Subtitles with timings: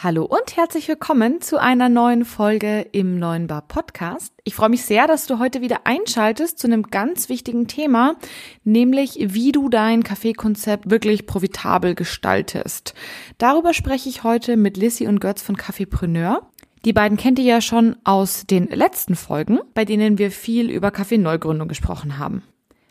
[0.00, 4.32] Hallo und herzlich willkommen zu einer neuen Folge im Neuen Bar Podcast.
[4.44, 8.14] Ich freue mich sehr, dass du heute wieder einschaltest zu einem ganz wichtigen Thema,
[8.62, 12.94] nämlich wie du dein Kaffeekonzept wirklich profitabel gestaltest.
[13.38, 16.48] Darüber spreche ich heute mit Lissy und Götz von Kaffeepreneur.
[16.84, 20.92] Die beiden kennt ihr ja schon aus den letzten Folgen, bei denen wir viel über
[20.92, 22.44] Kaffeeneugründung gesprochen haben.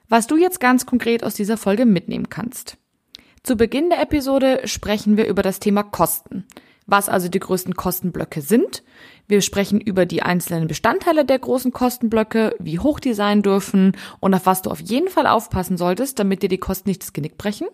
[0.09, 2.75] Was du jetzt ganz konkret aus dieser Folge mitnehmen kannst.
[3.43, 6.43] Zu Beginn der Episode sprechen wir über das Thema Kosten
[6.87, 8.83] was also die größten Kostenblöcke sind.
[9.29, 13.91] Wir sprechen über die einzelnen Bestandteile der großen Kostenblöcke, wie hoch die sein dürfen
[14.21, 17.11] und auf was du auf jeden Fall aufpassen solltest, damit dir die Kosten nicht das
[17.11, 17.67] Genick brechen.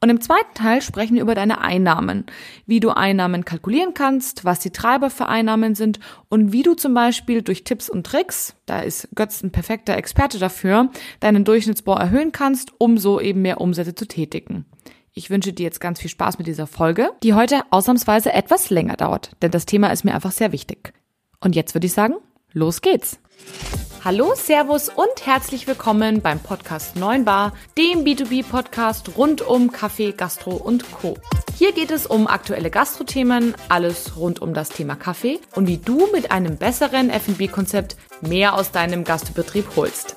[0.00, 2.26] Und im zweiten Teil sprechen wir über deine Einnahmen,
[2.66, 6.94] wie du Einnahmen kalkulieren kannst, was die Treiber für Einnahmen sind und wie du zum
[6.94, 10.90] Beispiel durch Tipps und Tricks, da ist Götz ein perfekter Experte dafür,
[11.20, 14.66] deinen Durchschnittsbau erhöhen kannst, um so eben mehr Umsätze zu tätigen.
[15.18, 18.94] Ich wünsche dir jetzt ganz viel Spaß mit dieser Folge, die heute ausnahmsweise etwas länger
[18.94, 20.92] dauert, denn das Thema ist mir einfach sehr wichtig.
[21.40, 22.14] Und jetzt würde ich sagen,
[22.52, 23.18] los geht's.
[24.04, 30.52] Hallo, Servus und herzlich willkommen beim Podcast 9 Bar, dem B2B-Podcast rund um Kaffee, Gastro
[30.52, 31.16] und Co.
[31.56, 36.06] Hier geht es um aktuelle Gastrothemen, alles rund um das Thema Kaffee und wie du
[36.12, 40.14] mit einem besseren F&B-Konzept mehr aus deinem Gastbetrieb holst.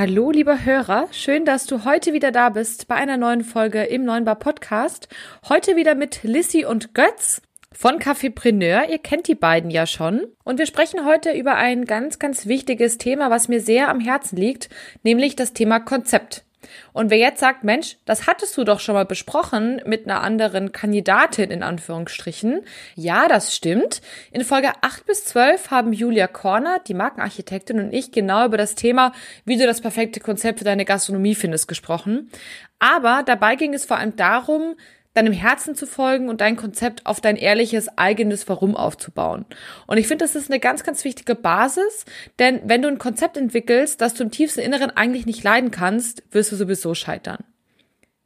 [0.00, 1.08] Hallo, lieber Hörer.
[1.12, 5.08] Schön, dass du heute wieder da bist bei einer neuen Folge im Neuen Bar Podcast.
[5.46, 8.88] Heute wieder mit Lissy und Götz von Cafépreneur.
[8.88, 10.26] Ihr kennt die beiden ja schon.
[10.42, 14.38] Und wir sprechen heute über ein ganz, ganz wichtiges Thema, was mir sehr am Herzen
[14.38, 14.70] liegt,
[15.02, 16.46] nämlich das Thema Konzept.
[16.92, 20.72] Und wer jetzt sagt, Mensch, das hattest du doch schon mal besprochen mit einer anderen
[20.72, 22.62] Kandidatin in Anführungsstrichen.
[22.94, 24.00] Ja, das stimmt.
[24.32, 28.74] In Folge 8 bis 12 haben Julia Korner, die Markenarchitektin und ich genau über das
[28.74, 29.12] Thema,
[29.44, 32.30] wie du das perfekte Konzept für deine Gastronomie findest, gesprochen.
[32.78, 34.74] Aber dabei ging es vor allem darum,
[35.14, 39.44] deinem Herzen zu folgen und dein Konzept auf dein ehrliches eigenes Warum aufzubauen.
[39.86, 42.04] Und ich finde, das ist eine ganz, ganz wichtige Basis,
[42.38, 46.22] denn wenn du ein Konzept entwickelst, das du im tiefsten Inneren eigentlich nicht leiden kannst,
[46.30, 47.44] wirst du sowieso scheitern.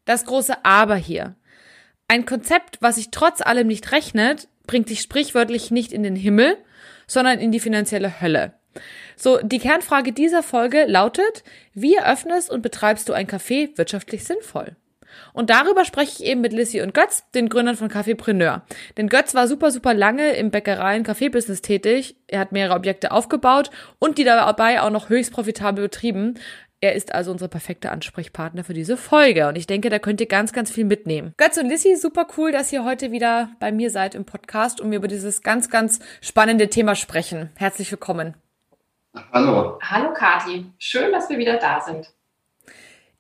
[0.04, 1.36] Das große Aber hier.
[2.08, 6.58] Ein Konzept, was sich trotz allem nicht rechnet, bringt dich sprichwörtlich nicht in den Himmel,
[7.06, 8.54] sondern in die finanzielle Hölle.
[9.16, 14.76] So, die Kernfrage dieser Folge lautet, wie eröffnest und betreibst du ein Café wirtschaftlich sinnvoll?
[15.32, 18.62] Und darüber spreche ich eben mit Lissy und Götz, den Gründern von Cafépreneur.
[18.97, 22.16] Denn Götz war super, super lange im Bäckereien Kaffeebusiness tätig.
[22.26, 26.34] Er hat mehrere Objekte aufgebaut und die dabei auch noch höchst profitabel betrieben.
[26.80, 29.48] Er ist also unser perfekter Ansprechpartner für diese Folge.
[29.48, 31.32] Und ich denke, da könnt ihr ganz, ganz viel mitnehmen.
[31.38, 34.91] Götz und Lissy, super cool, dass ihr heute wieder bei mir seid im Podcast und
[34.91, 37.48] wir über dieses ganz, ganz spannende Thema sprechen.
[37.56, 38.34] Herzlich willkommen.
[39.32, 39.78] Hallo.
[39.81, 40.66] Hallo, Kati.
[40.78, 42.13] Schön, dass wir wieder da sind.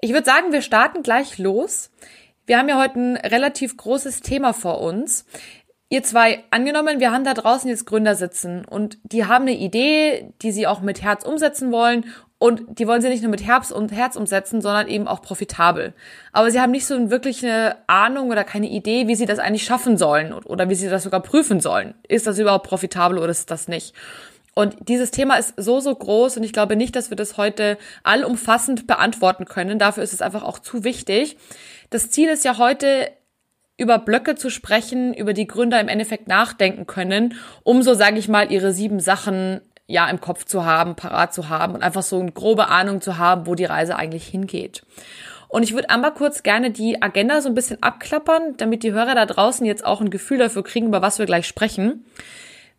[0.04, 1.90] Ich würde sagen, wir starten gleich los.
[2.44, 5.24] Wir haben ja heute ein relativ großes Thema vor uns.
[5.88, 10.30] Ihr zwei, angenommen, wir haben da draußen jetzt Gründer sitzen und die haben eine Idee,
[10.42, 12.04] die sie auch mit Herz umsetzen wollen
[12.36, 15.94] und die wollen sie nicht nur mit Herz und Herz umsetzen, sondern eben auch profitabel.
[16.32, 19.64] Aber sie haben nicht so wirklich eine Ahnung oder keine Idee, wie sie das eigentlich
[19.64, 21.94] schaffen sollen oder wie sie das sogar prüfen sollen.
[22.06, 23.94] Ist das überhaupt profitabel oder ist das nicht?
[24.54, 27.76] Und dieses Thema ist so, so groß und ich glaube nicht, dass wir das heute
[28.04, 29.78] allumfassend beantworten können.
[29.78, 31.36] Dafür ist es einfach auch zu wichtig.
[31.90, 33.10] Das Ziel ist ja heute,
[33.76, 38.28] über Blöcke zu sprechen, über die Gründer im Endeffekt nachdenken können, um so, sage ich
[38.28, 42.20] mal, ihre sieben Sachen ja im Kopf zu haben, parat zu haben und einfach so
[42.20, 44.82] eine grobe Ahnung zu haben, wo die Reise eigentlich hingeht.
[45.48, 49.14] Und ich würde einmal kurz gerne die Agenda so ein bisschen abklappern, damit die Hörer
[49.14, 52.04] da draußen jetzt auch ein Gefühl dafür kriegen, über was wir gleich sprechen.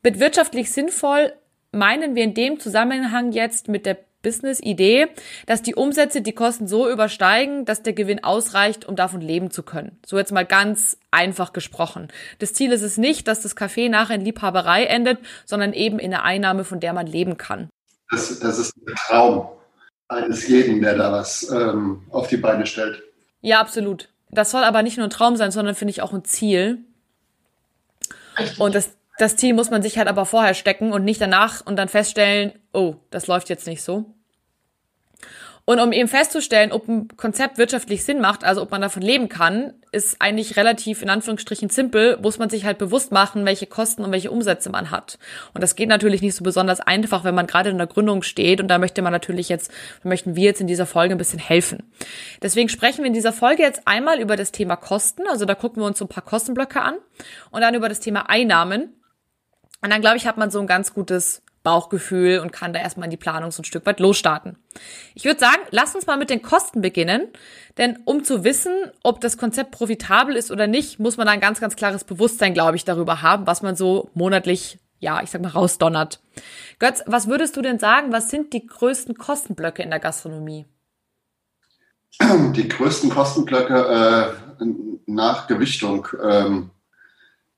[0.02, 1.34] Mit wirtschaftlich sinnvoll
[1.76, 5.08] meinen wir in dem Zusammenhang jetzt mit der Business-Idee,
[5.46, 9.62] dass die Umsätze die Kosten so übersteigen, dass der Gewinn ausreicht, um davon leben zu
[9.62, 10.00] können.
[10.04, 12.08] So jetzt mal ganz einfach gesprochen.
[12.40, 16.12] Das Ziel ist es nicht, dass das Café nachher in Liebhaberei endet, sondern eben in
[16.12, 17.70] einer Einnahme, von der man leben kann.
[18.10, 19.48] Das, das ist ein Traum
[20.08, 23.04] eines jeden, der da was ähm, auf die Beine stellt.
[23.42, 24.10] Ja, absolut.
[24.32, 26.80] Das soll aber nicht nur ein Traum sein, sondern finde ich auch ein Ziel.
[28.58, 31.78] Und das, das Ziel muss man sich halt aber vorher stecken und nicht danach und
[31.78, 34.16] dann feststellen, oh, das läuft jetzt nicht so.
[35.68, 39.30] Und um eben festzustellen, ob ein Konzept wirtschaftlich Sinn macht, also ob man davon leben
[39.30, 44.04] kann, ist eigentlich relativ in Anführungsstrichen simpel, muss man sich halt bewusst machen, welche Kosten
[44.04, 45.18] und welche Umsätze man hat.
[45.56, 48.62] Und das geht natürlich nicht so besonders einfach, wenn man gerade in der Gründung steht
[48.62, 49.72] und da möchte man natürlich jetzt,
[50.04, 51.82] möchten wir jetzt in dieser Folge ein bisschen helfen.
[52.44, 55.82] Deswegen sprechen wir in dieser Folge jetzt einmal über das Thema Kosten, also da gucken
[55.82, 56.96] wir uns so ein paar Kostenblöcke an
[57.50, 58.94] und dann über das Thema Einnahmen
[59.82, 63.06] und dann, glaube ich, hat man so ein ganz gutes Bauchgefühl und kann da erstmal
[63.06, 64.58] in die Planung so ein Stück weit losstarten.
[65.16, 67.28] Ich würde sagen, lass uns mal mit den Kosten beginnen,
[67.78, 68.72] denn um zu wissen,
[69.04, 72.54] ob das Konzept profitabel ist oder nicht, muss man da ein ganz, ganz klares Bewusstsein,
[72.54, 76.22] glaube ich, darüber haben, was man so monatlich, ja, ich sag mal, rausdonnert.
[76.80, 80.66] Götz, was würdest du denn sagen, was sind die größten Kostenblöcke in der Gastronomie?
[82.22, 84.66] Die größten Kostenblöcke äh,
[85.08, 86.70] nach Gewichtung ähm,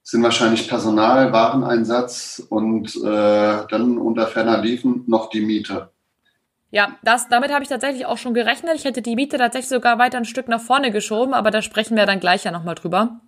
[0.08, 5.90] sind wahrscheinlich Personal, Wareneinsatz und äh, dann unter ferner Liefen noch die Miete.
[6.72, 8.76] Ja, das, damit habe ich tatsächlich auch schon gerechnet.
[8.76, 11.98] Ich hätte die Miete tatsächlich sogar weiter ein Stück nach vorne geschoben, aber da sprechen
[11.98, 13.20] wir dann gleich ja nochmal drüber.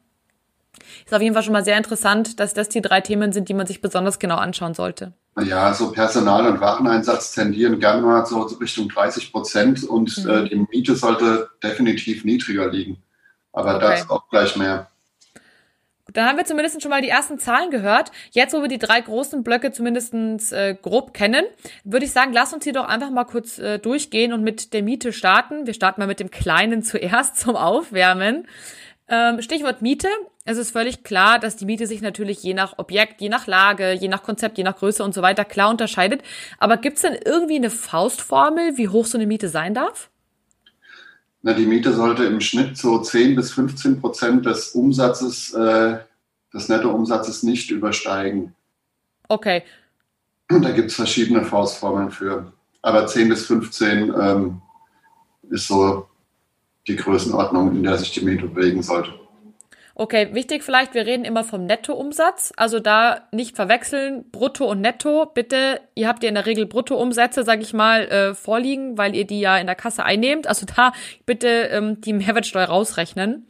[1.05, 3.53] Ist auf jeden Fall schon mal sehr interessant, dass das die drei Themen sind, die
[3.53, 5.11] man sich besonders genau anschauen sollte.
[5.37, 10.29] Ja, so Personal- und Wareneinsatz tendieren gerne mal so Richtung 30 Prozent und mhm.
[10.29, 13.03] äh, die Miete sollte definitiv niedriger liegen.
[13.51, 13.97] Aber okay.
[13.97, 14.88] das auch gleich mehr.
[16.13, 18.11] Dann haben wir zumindest schon mal die ersten Zahlen gehört.
[18.31, 20.13] Jetzt, wo wir die drei großen Blöcke zumindest
[20.53, 21.45] äh, grob kennen,
[21.83, 24.83] würde ich sagen, lass uns hier doch einfach mal kurz äh, durchgehen und mit der
[24.83, 25.65] Miete starten.
[25.65, 28.47] Wir starten mal mit dem Kleinen zuerst zum Aufwärmen.
[29.07, 30.07] Ähm, Stichwort Miete.
[30.45, 33.91] Es ist völlig klar, dass die Miete sich natürlich je nach Objekt, je nach Lage,
[33.91, 36.21] je nach Konzept, je nach Größe und so weiter klar unterscheidet.
[36.57, 40.09] Aber gibt es denn irgendwie eine Faustformel, wie hoch so eine Miete sein darf?
[41.41, 45.99] Na, die Miete sollte im Schnitt so 10 bis 15 Prozent des Umsatzes, äh,
[46.53, 48.55] des Nettoumsatzes nicht übersteigen.
[49.29, 49.63] Okay.
[50.49, 52.51] Da gibt es verschiedene Faustformeln für.
[52.81, 54.61] Aber 10 bis 15 ähm,
[55.49, 56.07] ist so
[56.87, 59.13] die Größenordnung, in der sich die Miete bewegen sollte.
[59.99, 62.53] Okay, wichtig vielleicht, wir reden immer vom Nettoumsatz.
[62.55, 65.25] Also da nicht verwechseln, Brutto und Netto.
[65.25, 69.27] Bitte, ihr habt ja in der Regel Bruttoumsätze, sag ich mal, äh, vorliegen, weil ihr
[69.27, 70.47] die ja in der Kasse einnehmt.
[70.47, 70.93] Also da
[71.25, 73.45] bitte ähm, die Mehrwertsteuer rausrechnen.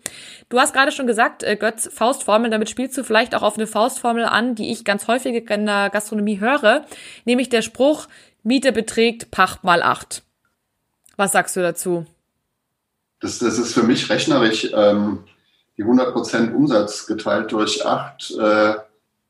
[0.50, 3.68] Du hast gerade schon gesagt, äh, Götz, Faustformel, damit spielst du vielleicht auch auf eine
[3.68, 6.84] Faustformel an, die ich ganz häufig in der Gastronomie höre,
[7.26, 8.08] nämlich der Spruch,
[8.42, 10.24] Miete beträgt Pacht mal acht.
[11.16, 12.08] Was sagst du dazu?
[13.20, 14.72] Das, das ist für mich rechnerisch.
[14.74, 15.20] Ähm
[15.80, 18.74] die 100% Umsatz geteilt durch 8 äh,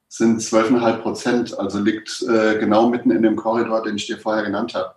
[0.08, 1.60] sind 12,5 Prozent.
[1.60, 4.96] Also liegt äh, genau mitten in dem Korridor, den ich dir vorher genannt habe.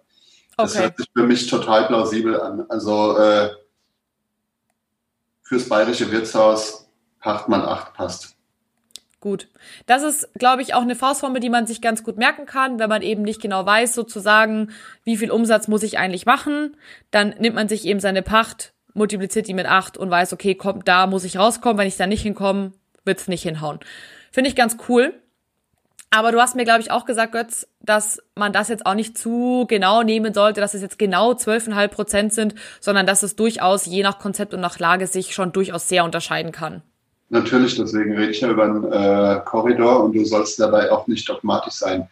[0.57, 0.85] Das okay.
[0.85, 2.65] hört sich für mich total plausibel an.
[2.71, 3.51] Also äh,
[5.43, 6.89] fürs bayerische Wirtshaus
[7.21, 8.35] Pachtmann 8 passt.
[9.21, 9.49] Gut.
[9.85, 12.89] Das ist, glaube ich, auch eine Faustformel, die man sich ganz gut merken kann, wenn
[12.89, 14.73] man eben nicht genau weiß, sozusagen,
[15.05, 16.79] wie viel Umsatz muss ich eigentlich machen.
[17.11, 20.89] Dann nimmt man sich eben seine Pacht multipliziert die mit acht und weiß, okay, kommt
[20.89, 22.73] da muss ich rauskommen, wenn ich da nicht hinkomme,
[23.05, 23.81] wird's nicht hinhauen.
[24.31, 25.15] Finde ich ganz cool.
[26.15, 29.17] Aber du hast mir, glaube ich, auch gesagt, Götz, dass man das jetzt auch nicht
[29.17, 33.87] zu genau nehmen sollte, dass es jetzt genau 12,5 Prozent sind, sondern dass es durchaus
[33.87, 36.83] je nach Konzept und nach Lage sich schon durchaus sehr unterscheiden kann.
[37.31, 41.27] Natürlich, deswegen rede ich ja über einen äh, Korridor und du sollst dabei auch nicht
[41.27, 42.07] dogmatisch sein.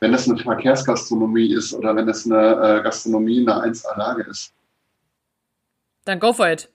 [0.00, 4.54] Wenn es eine Verkehrsgastronomie ist oder wenn es eine äh, Gastronomie in einer 1A-Lage ist,
[6.04, 6.68] dann go for it.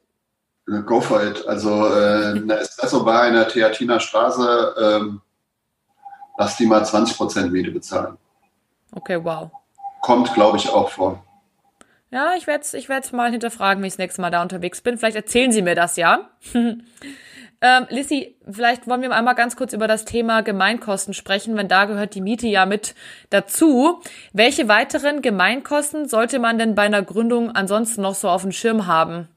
[0.86, 1.48] Go for it.
[1.48, 5.22] Also äh, eine Espresso-Bar in der Theatiner Straße, ähm,
[6.38, 8.18] lass die mal 20% Miete bezahlen.
[8.92, 9.50] Okay, wow.
[10.02, 11.24] Kommt, glaube ich, auch vor.
[12.12, 14.82] Ja, ich werde es ich werd's mal hinterfragen, wenn ich das nächste Mal da unterwegs
[14.82, 14.98] bin.
[14.98, 16.30] Vielleicht erzählen Sie mir das ja.
[17.62, 21.86] ähm, Lissy, vielleicht wollen wir einmal ganz kurz über das Thema Gemeinkosten sprechen, wenn da
[21.86, 22.96] gehört die Miete ja mit
[23.30, 24.02] dazu.
[24.32, 28.88] Welche weiteren Gemeinkosten sollte man denn bei einer Gründung ansonsten noch so auf dem Schirm
[28.88, 29.28] haben?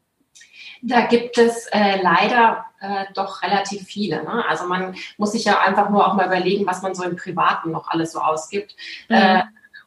[0.82, 4.24] Da gibt es äh, leider äh, doch relativ viele.
[4.24, 4.44] Ne?
[4.48, 7.70] Also man muss sich ja einfach nur auch mal überlegen, was man so im Privaten
[7.70, 8.74] noch alles so ausgibt.
[9.08, 9.16] Mhm.
[9.16, 9.42] Äh,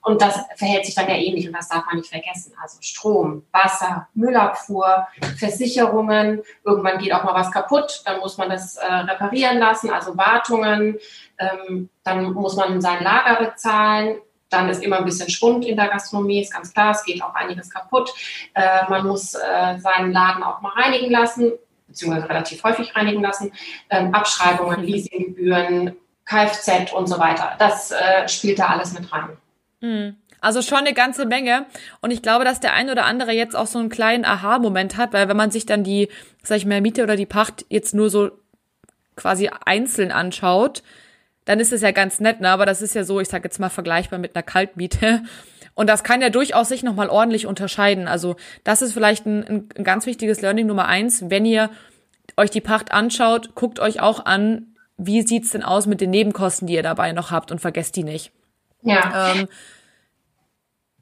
[0.06, 2.54] und das verhält sich dann ja ähnlich und das darf man nicht vergessen.
[2.62, 5.08] Also Strom, Wasser, Müllabfuhr,
[5.40, 6.44] Versicherungen.
[6.64, 11.00] Irgendwann geht auch mal was kaputt, dann muss man das äh, reparieren lassen, also Wartungen.
[11.40, 14.20] Ähm, dann muss man sein Lager bezahlen.
[14.52, 17.34] Dann ist immer ein bisschen Schwund in der Gastronomie, ist ganz klar, es geht auch
[17.34, 18.14] einiges kaputt.
[18.54, 21.52] Äh, man muss äh, seinen Laden auch mal reinigen lassen,
[21.88, 23.52] beziehungsweise relativ häufig reinigen lassen.
[23.90, 25.96] Ähm, Abschreibungen, Leasinggebühren,
[26.26, 27.56] Kfz und so weiter.
[27.58, 29.36] Das äh, spielt da alles mit rein.
[29.86, 30.16] Hm.
[30.42, 31.66] Also schon eine ganze Menge.
[32.02, 35.14] Und ich glaube, dass der ein oder andere jetzt auch so einen kleinen Aha-Moment hat,
[35.14, 36.10] weil wenn man sich dann die,
[36.44, 38.32] sag ich mal, Miete oder die Pacht jetzt nur so
[39.16, 40.84] quasi einzeln anschaut,
[41.46, 42.50] dann ist es ja ganz nett, ne?
[42.50, 45.24] Aber das ist ja so, ich sag jetzt mal vergleichbar mit einer Kaltmiete.
[45.76, 48.08] Und das kann ja durchaus sich nochmal ordentlich unterscheiden.
[48.08, 51.30] Also das ist vielleicht ein, ein ganz wichtiges Learning Nummer eins.
[51.30, 51.70] Wenn ihr
[52.38, 56.68] euch die Pacht anschaut, guckt euch auch an, wie sieht's denn aus mit den Nebenkosten,
[56.68, 58.32] die ihr dabei noch habt und vergesst die nicht.
[58.82, 59.34] Ja.
[59.34, 59.48] Ähm,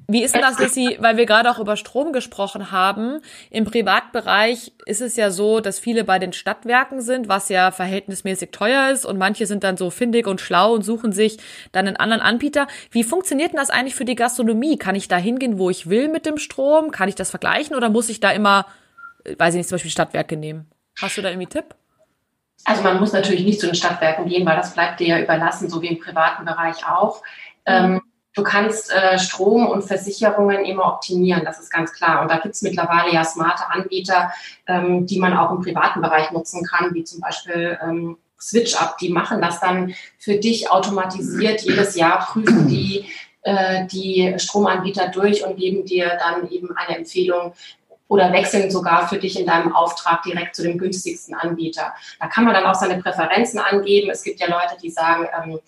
[0.08, 3.22] Wie ist denn das, Lissy, weil wir gerade auch über Strom gesprochen haben?
[3.50, 8.52] Im Privatbereich ist es ja so, dass viele bei den Stadtwerken sind, was ja verhältnismäßig
[8.52, 11.38] teuer ist und manche sind dann so findig und schlau und suchen sich
[11.72, 12.68] dann einen anderen Anbieter.
[12.92, 14.78] Wie funktioniert denn das eigentlich für die Gastronomie?
[14.78, 16.92] Kann ich da hingehen, wo ich will mit dem Strom?
[16.92, 18.66] Kann ich das vergleichen oder muss ich da immer,
[19.38, 20.70] weiß ich nicht, zum Beispiel Stadtwerke nehmen?
[21.02, 21.76] Hast du da irgendwie Tipp?
[22.66, 25.70] Also man muss natürlich nicht zu den Stadtwerken gehen, weil das bleibt dir ja überlassen,
[25.70, 27.22] so wie im privaten Bereich auch.
[27.22, 27.22] Mhm.
[27.66, 28.02] Ähm,
[28.34, 32.22] du kannst äh, Strom und Versicherungen immer optimieren, das ist ganz klar.
[32.22, 34.32] Und da gibt es mittlerweile ja smarte Anbieter,
[34.68, 38.98] ähm, die man auch im privaten Bereich nutzen kann, wie zum Beispiel ähm, SwitchUp.
[38.98, 41.62] Die machen das dann für dich automatisiert.
[41.62, 43.06] Jedes Jahr prüfen die
[43.44, 47.54] äh, die Stromanbieter durch und geben dir dann eben eine Empfehlung,
[48.14, 51.94] oder wechseln sogar für dich in deinem Auftrag direkt zu dem günstigsten Anbieter.
[52.20, 54.12] Da kann man dann auch seine Präferenzen angeben.
[54.12, 55.60] Es gibt ja Leute, die sagen, ähm,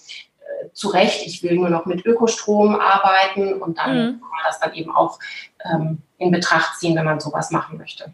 [0.62, 4.12] äh, zu Recht, ich will nur noch mit Ökostrom arbeiten und dann mhm.
[4.20, 5.20] kann man das dann eben auch
[5.64, 8.14] ähm, in Betracht ziehen, wenn man sowas machen möchte.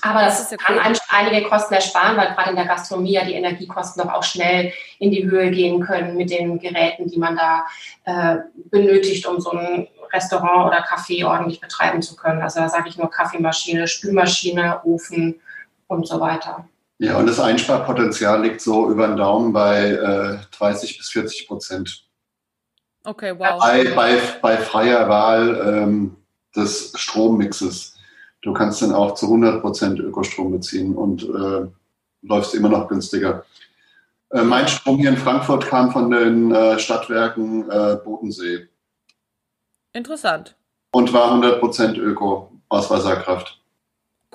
[0.00, 0.96] Aber das, das kann cool.
[1.10, 5.12] einige Kosten ersparen, weil gerade in der Gastronomie ja die Energiekosten doch auch schnell in
[5.12, 7.66] die Höhe gehen können mit den Geräten, die man da
[8.04, 8.38] äh,
[8.70, 12.42] benötigt, um so ein Restaurant oder Café ordentlich betreiben zu können.
[12.42, 15.40] Also da sage ich nur Kaffeemaschine, Spülmaschine, Ofen
[15.86, 16.66] und so weiter.
[17.02, 22.04] Ja, und das Einsparpotenzial liegt so über den Daumen bei äh, 30 bis 40 Prozent.
[23.02, 23.60] Okay, wow.
[23.60, 26.16] Bei, bei, bei freier Wahl ähm,
[26.54, 27.96] des Strommixes.
[28.42, 31.66] Du kannst dann auch zu 100 Prozent Ökostrom beziehen und äh,
[32.22, 33.44] läufst immer noch günstiger.
[34.30, 38.68] Äh, mein Strom hier in Frankfurt kam von den äh, Stadtwerken äh, Bodensee.
[39.92, 40.54] Interessant.
[40.92, 43.60] Und war 100% Öko aus Wasserkraft.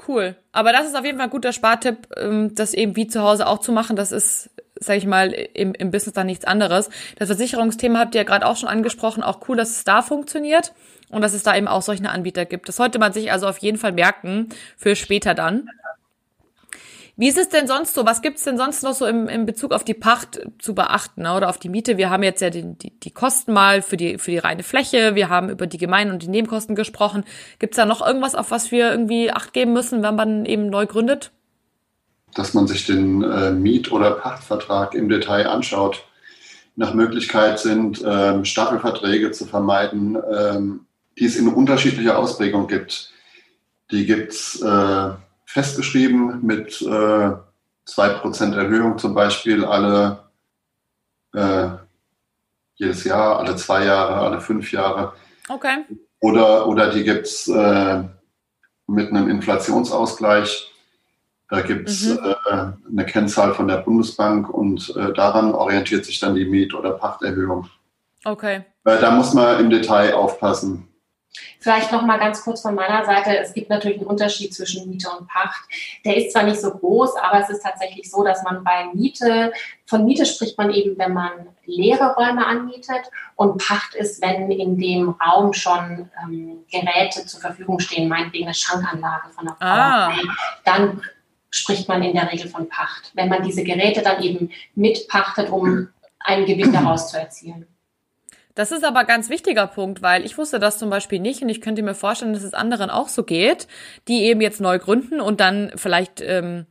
[0.08, 0.36] Cool.
[0.52, 3.48] Aber das ist auf jeden Fall ein guter Spartipp, ähm, das eben wie zu Hause
[3.48, 3.96] auch zu machen.
[3.96, 4.50] Das ist,
[4.80, 6.90] sag ich mal, im, im Business dann nichts anderes.
[7.18, 9.24] Das Versicherungsthema habt ihr ja gerade auch schon angesprochen.
[9.24, 10.74] Auch cool, dass es da funktioniert
[11.10, 12.70] und dass es da eben auch solche Anbieter gibt.
[12.70, 15.70] Das sollte man sich also auf jeden Fall merken für später dann.
[17.20, 18.06] Wie ist es denn sonst so?
[18.06, 21.24] Was gibt es denn sonst noch so im, im Bezug auf die Pacht zu beachten
[21.24, 21.36] ne?
[21.36, 21.98] oder auf die Miete?
[21.98, 25.16] Wir haben jetzt ja die, die, die Kosten mal für die, für die reine Fläche.
[25.16, 27.24] Wir haben über die Gemein- und die Nebenkosten gesprochen.
[27.58, 30.70] Gibt es da noch irgendwas, auf was wir irgendwie Acht geben müssen, wenn man eben
[30.70, 31.32] neu gründet?
[32.36, 36.06] Dass man sich den äh, Miet- oder Pachtvertrag im Detail anschaut.
[36.76, 40.82] Nach Möglichkeit sind ähm, Staffelverträge zu vermeiden, ähm,
[41.18, 43.12] die es in unterschiedlicher Ausprägung gibt.
[43.90, 45.10] Die gibt's äh,
[45.48, 47.32] festgeschrieben mit äh,
[47.88, 50.26] 2% Erhöhung zum Beispiel alle
[51.34, 51.70] äh,
[52.76, 55.14] jedes Jahr, alle zwei Jahre, alle fünf Jahre.
[55.50, 55.86] Okay.
[56.20, 58.04] Oder, oder die gibt es äh,
[58.88, 60.72] mit einem Inflationsausgleich.
[61.50, 62.20] Da gibt es mhm.
[62.46, 66.92] äh, eine Kennzahl von der Bundesbank und äh, daran orientiert sich dann die Miet- oder
[66.92, 67.70] Pachterhöhung.
[68.26, 68.66] Okay.
[68.84, 70.90] Äh, da muss man im Detail aufpassen.
[71.60, 73.38] Vielleicht noch mal ganz kurz von meiner Seite.
[73.38, 75.62] Es gibt natürlich einen Unterschied zwischen Miete und Pacht.
[76.06, 79.52] Der ist zwar nicht so groß, aber es ist tatsächlich so, dass man bei Miete,
[79.86, 81.32] von Miete spricht man eben, wenn man
[81.66, 87.80] leere Räume anmietet und Pacht ist, wenn in dem Raum schon ähm, Geräte zur Verfügung
[87.80, 90.14] stehen, meinetwegen eine Schankanlage von der ah.
[90.64, 91.02] dann
[91.50, 93.12] spricht man in der Regel von Pacht.
[93.14, 95.90] Wenn man diese Geräte dann eben mitpachtet, um
[96.20, 97.68] einen Gewinn daraus zu erzielen.
[98.58, 101.62] Das ist aber ganz wichtiger Punkt, weil ich wusste das zum Beispiel nicht und ich
[101.62, 103.68] könnte mir vorstellen, dass es anderen auch so geht,
[104.08, 106.66] die eben jetzt neu gründen und dann vielleicht, ähm,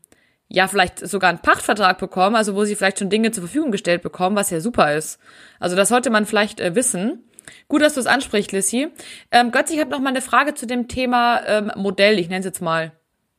[0.49, 4.03] ja, vielleicht sogar einen Pachtvertrag bekommen, also wo sie vielleicht schon Dinge zur Verfügung gestellt
[4.03, 5.21] bekommen, was ja super ist.
[5.61, 7.23] Also das sollte man vielleicht äh, wissen.
[7.69, 8.89] Gut, dass du es ansprichst, Lissy.
[9.31, 12.41] Ähm, Götz, ich habe noch mal eine Frage zu dem Thema ähm, Modell, ich nenne
[12.41, 12.95] es jetzt mal.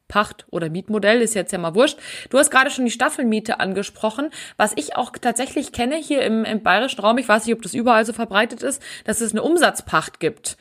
[0.08, 2.00] Pacht- oder Mietmodell, ist jetzt ja mal wurscht.
[2.30, 4.30] Du hast gerade schon die Staffelmiete angesprochen.
[4.56, 7.74] Was ich auch tatsächlich kenne hier im, im bayerischen Raum, ich weiß nicht, ob das
[7.74, 10.58] überall so verbreitet ist, dass es eine Umsatzpacht gibt.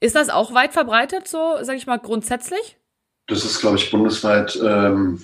[0.00, 2.76] Ist das auch weit verbreitet, so, sage ich mal, grundsätzlich?
[3.26, 5.22] Das ist, glaube ich, bundesweit ähm,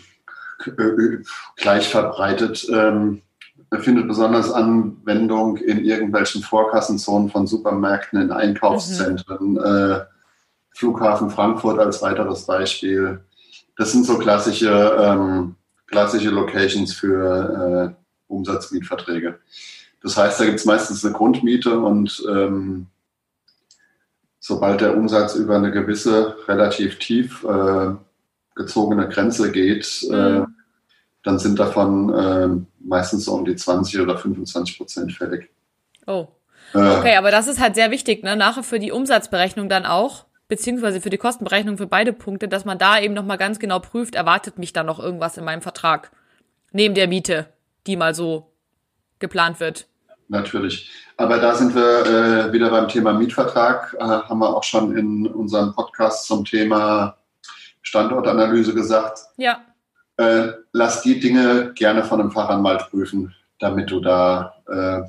[1.57, 2.67] gleich verbreitet.
[2.73, 3.23] Ähm,
[3.79, 9.53] findet besonders Anwendung in irgendwelchen Vorkassenzonen von Supermärkten, in Einkaufszentren.
[9.53, 9.59] Mhm.
[9.59, 10.01] Äh,
[10.75, 13.21] Flughafen Frankfurt als weiteres Beispiel.
[13.77, 19.39] Das sind so klassische, ähm, klassische Locations für äh, Umsatzmietverträge.
[20.03, 22.87] Das heißt, da gibt es meistens eine Grundmiete und ähm,
[24.39, 27.91] sobald der Umsatz über eine gewisse, relativ tief äh,
[28.55, 30.55] gezogene Grenze geht, äh, mhm.
[31.23, 32.49] dann sind davon äh,
[32.81, 35.51] meistens so um die 20 oder 25 Prozent fällig.
[36.07, 36.29] Oh.
[36.75, 36.99] Äh.
[36.99, 38.37] Okay, aber das ist halt sehr wichtig, ne?
[38.37, 42.77] Nachher für die Umsatzberechnung dann auch beziehungsweise für die Kostenberechnung für beide Punkte, dass man
[42.77, 46.11] da eben nochmal ganz genau prüft, erwartet mich da noch irgendwas in meinem Vertrag.
[46.73, 47.47] Neben der Miete,
[47.87, 48.53] die mal so
[49.21, 49.87] geplant wird.
[50.29, 50.91] natürlich.
[51.17, 53.95] Aber da sind wir äh, wieder beim Thema Mietvertrag.
[53.99, 57.17] Äh, haben wir auch schon in unserem Podcast zum Thema
[57.83, 59.21] Standortanalyse gesagt.
[59.37, 59.61] Ja.
[60.17, 65.03] Äh, lass die Dinge gerne von einem Fachanwalt prüfen, damit du da äh,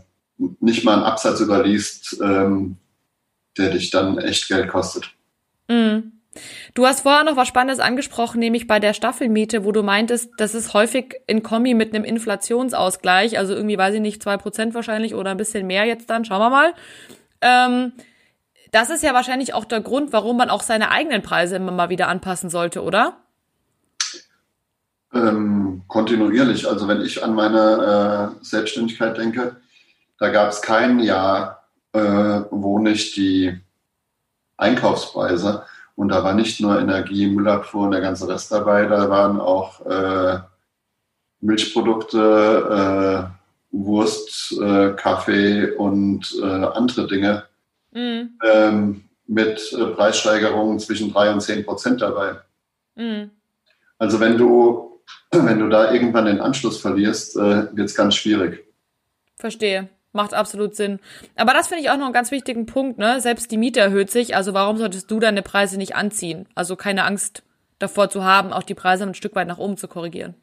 [0.60, 2.78] nicht mal einen Absatz überliest, ähm,
[3.58, 5.12] der dich dann echt Geld kostet.
[5.72, 6.12] Mhm.
[6.74, 10.56] Du hast vorher noch was Spannendes angesprochen, nämlich bei der Staffelmiete, wo du meintest, das
[10.56, 15.14] ist häufig in Kombi mit einem Inflationsausgleich, also irgendwie, weiß ich nicht, zwei Prozent wahrscheinlich
[15.14, 16.74] oder ein bisschen mehr jetzt dann, schauen wir mal.
[17.42, 17.92] Ähm,
[18.72, 21.90] das ist ja wahrscheinlich auch der Grund, warum man auch seine eigenen Preise immer mal
[21.90, 23.18] wieder anpassen sollte, oder?
[25.14, 26.66] Ähm, kontinuierlich.
[26.70, 29.58] Also wenn ich an meine äh, Selbstständigkeit denke,
[30.18, 33.60] da gab es kein Jahr, äh, wo nicht die
[34.62, 35.64] Einkaufspreise
[35.96, 39.86] und da war nicht nur Energie, Müllabfuhr und der ganze Rest dabei, da waren auch
[39.86, 40.40] äh,
[41.42, 43.42] Milchprodukte, äh,
[43.72, 47.44] Wurst, äh, Kaffee und äh, andere Dinge
[47.92, 48.38] mhm.
[48.44, 52.36] ähm, mit äh, Preissteigerungen zwischen drei und zehn Prozent dabei.
[52.96, 53.32] Mhm.
[53.98, 55.02] Also wenn du,
[55.32, 58.66] wenn du da irgendwann den Anschluss verlierst, äh, wird es ganz schwierig.
[59.38, 59.90] Verstehe.
[60.14, 61.00] Macht absolut Sinn.
[61.38, 63.22] Aber das finde ich auch noch einen ganz wichtigen Punkt, ne?
[63.22, 66.48] Selbst die Miete erhöht sich, also warum solltest du deine Preise nicht anziehen?
[66.54, 67.44] Also keine Angst
[67.80, 70.36] davor zu haben, auch die Preise ein Stück weit nach oben zu korrigieren.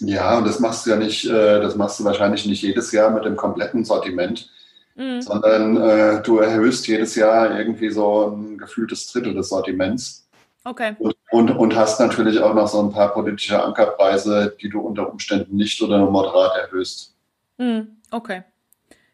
[0.00, 3.10] Ja, und das machst du ja nicht, äh, das machst du wahrscheinlich nicht jedes Jahr
[3.10, 4.50] mit dem kompletten Sortiment,
[4.94, 5.20] mhm.
[5.20, 10.28] sondern äh, du erhöhst jedes Jahr irgendwie so ein gefühltes Drittel des Sortiments.
[10.64, 10.96] Okay.
[10.98, 15.10] Und, und, und, hast natürlich auch noch so ein paar politische Ankerpreise, die du unter
[15.10, 17.14] Umständen nicht oder nur moderat erhöhst.
[17.56, 17.96] Mhm.
[18.10, 18.42] Okay.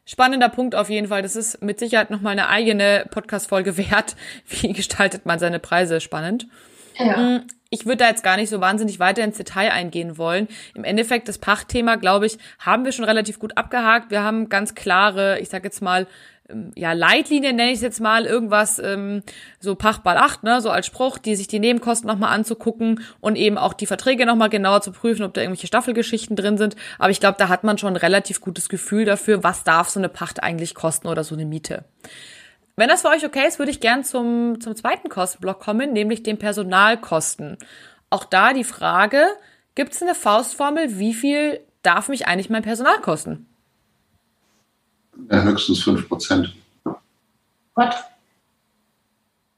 [0.06, 1.22] Spannender Punkt auf jeden Fall.
[1.22, 4.16] Das ist mit Sicherheit nochmal eine eigene Podcast-Folge wert.
[4.48, 6.46] Wie gestaltet man seine Preise spannend?
[6.98, 7.16] Ja.
[7.16, 10.46] Mm, ich würde da jetzt gar nicht so wahnsinnig weiter ins Detail eingehen wollen.
[10.74, 14.10] Im Endeffekt, das Pachtthema, glaube ich, haben wir schon relativ gut abgehakt.
[14.10, 16.06] Wir haben ganz klare, ich sage jetzt mal,
[16.74, 19.22] ja, Leitlinien nenne ich es jetzt mal, irgendwas, ähm,
[19.60, 23.56] so Pachtball 8, ne, so als Spruch, die sich die Nebenkosten nochmal anzugucken und eben
[23.56, 26.76] auch die Verträge nochmal genauer zu prüfen, ob da irgendwelche Staffelgeschichten drin sind.
[26.98, 29.98] Aber ich glaube, da hat man schon ein relativ gutes Gefühl dafür, was darf so
[29.98, 31.84] eine Pacht eigentlich kosten oder so eine Miete.
[32.76, 36.22] Wenn das für euch okay ist, würde ich gern zum, zum zweiten Kostenblock kommen, nämlich
[36.22, 37.56] den Personalkosten.
[38.10, 39.24] Auch da die Frage,
[39.74, 43.46] gibt es eine Faustformel, wie viel darf mich eigentlich mein Personal kosten?
[45.30, 46.54] Ja, höchstens 5 Prozent.
[47.74, 47.96] Was?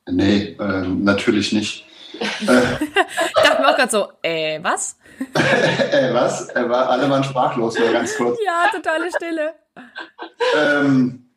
[0.09, 1.85] Nee, äh, natürlich nicht.
[2.21, 4.97] ich dachte mir auch gerade so, äh, was?
[5.35, 6.49] äh, was?
[6.49, 8.39] Er war, alle waren sprachlos, nur ganz kurz.
[8.45, 9.55] Ja, totale Stille.
[10.57, 11.31] ähm,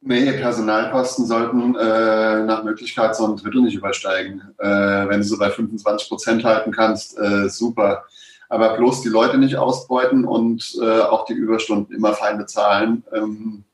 [0.00, 4.54] nee, Personalkosten sollten äh, nach Möglichkeit so ein Drittel nicht übersteigen.
[4.58, 8.04] Äh, wenn du so bei 25 Prozent halten kannst, äh, super
[8.54, 13.64] aber bloß die Leute nicht ausbeuten und äh, auch die Überstunden immer fein bezahlen, ähm,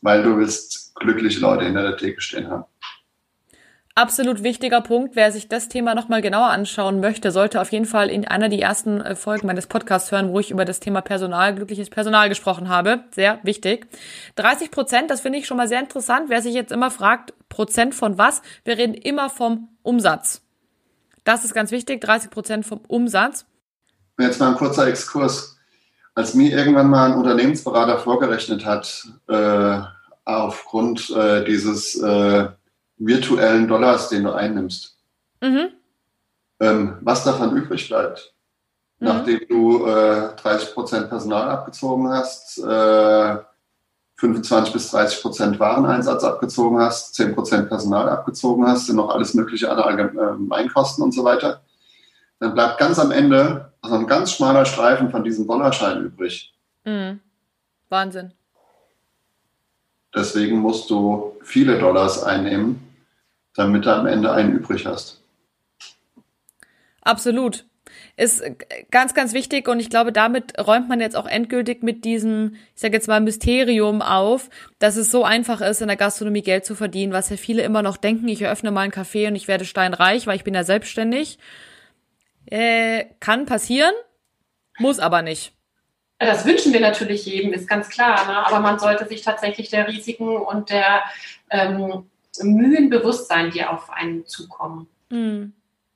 [0.00, 2.64] weil du willst glückliche Leute hinter der Theke stehen haben.
[3.94, 5.16] Absolut wichtiger Punkt.
[5.16, 8.60] Wer sich das Thema nochmal genauer anschauen möchte, sollte auf jeden Fall in einer der
[8.60, 12.70] ersten äh, Folgen meines Podcasts hören, wo ich über das Thema Personal, glückliches Personal gesprochen
[12.70, 13.04] habe.
[13.10, 13.86] Sehr wichtig.
[14.36, 16.30] 30 Prozent, das finde ich schon mal sehr interessant.
[16.30, 18.40] Wer sich jetzt immer fragt, Prozent von was?
[18.64, 20.40] Wir reden immer vom Umsatz.
[21.24, 22.00] Das ist ganz wichtig.
[22.00, 23.44] 30 Prozent vom Umsatz.
[24.18, 25.56] Jetzt mal ein kurzer Exkurs.
[26.14, 29.80] Als mir irgendwann mal ein Unternehmensberater vorgerechnet hat, äh,
[30.24, 32.48] aufgrund äh, dieses äh,
[32.98, 34.98] virtuellen Dollars, den du einnimmst,
[35.40, 35.70] mhm.
[36.60, 38.34] ähm, was davon übrig bleibt,
[39.00, 39.08] mhm.
[39.08, 46.78] nachdem du 30 äh, Prozent Personal abgezogen hast, 25 äh, bis 30 Prozent Wareneinsatz abgezogen
[46.78, 51.62] hast, 10 Prozent Personal abgezogen hast, sind noch alles mögliche an Allgemeinkosten und so weiter
[52.42, 56.52] dann bleibt ganz am Ende so ein ganz schmaler Streifen von diesem Dollarschein übrig.
[56.84, 57.20] Mhm.
[57.88, 58.32] Wahnsinn.
[60.14, 62.80] Deswegen musst du viele Dollars einnehmen,
[63.54, 65.20] damit du am Ende einen übrig hast.
[67.00, 67.64] Absolut.
[68.16, 68.42] Ist
[68.90, 72.80] ganz, ganz wichtig und ich glaube, damit räumt man jetzt auch endgültig mit diesem, ich
[72.80, 76.74] sage jetzt mal, Mysterium auf, dass es so einfach ist, in der Gastronomie Geld zu
[76.74, 79.64] verdienen, was ja viele immer noch denken, ich eröffne mal einen Café und ich werde
[79.64, 81.38] steinreich, weil ich bin ja selbstständig.
[82.46, 83.94] Äh, kann passieren,
[84.78, 85.52] muss aber nicht.
[86.18, 88.26] Das wünschen wir natürlich jedem, ist ganz klar.
[88.26, 88.46] Ne?
[88.46, 91.02] Aber man sollte sich tatsächlich der Risiken und der
[91.50, 92.04] ähm,
[92.42, 94.86] Mühen bewusst sein, die auf einen zukommen.
[95.10, 95.52] Mhm.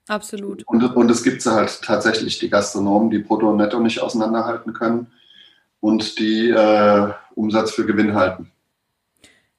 [0.09, 0.63] Absolut.
[0.67, 5.13] Und, und es gibt halt tatsächlich die Gastronomen, die Brutto und Netto nicht auseinanderhalten können
[5.81, 8.53] und die äh, Umsatz für Gewinn halten.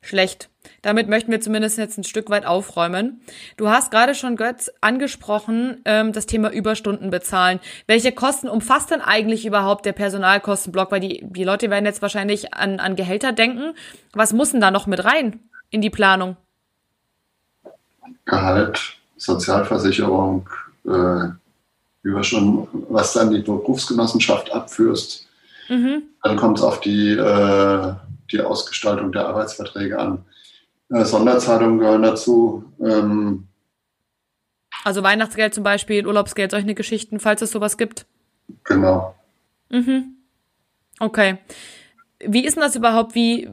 [0.02, 0.50] Schlecht
[0.88, 3.20] Damit möchten wir zumindest jetzt ein Stück weit aufräumen.
[3.58, 7.60] Du hast gerade schon, Götz, angesprochen, ähm, das Thema Überstunden bezahlen.
[7.88, 10.90] Welche Kosten umfasst denn eigentlich überhaupt der Personalkostenblock?
[10.90, 13.74] Weil die, die Leute werden jetzt wahrscheinlich an, an Gehälter denken.
[14.14, 16.38] Was muss denn da noch mit rein in die Planung?
[18.24, 20.48] Gehalt, Sozialversicherung,
[20.86, 21.28] äh,
[22.02, 25.28] Überstunden, was dann die Berufsgenossenschaft abführst.
[25.68, 26.04] Mhm.
[26.24, 27.94] Dann kommt es auf die, äh,
[28.32, 30.24] die Ausgestaltung der Arbeitsverträge an.
[30.90, 32.64] Äh, Sonderzahlungen gehören dazu.
[32.80, 33.48] Ähm,
[34.84, 38.06] also Weihnachtsgeld zum Beispiel, Urlaubsgeld, solche Geschichten, falls es sowas gibt.
[38.64, 39.16] Genau.
[39.70, 40.16] Mhm.
[41.00, 41.40] Okay.
[42.20, 43.14] Wie ist denn das überhaupt?
[43.14, 43.50] Wie,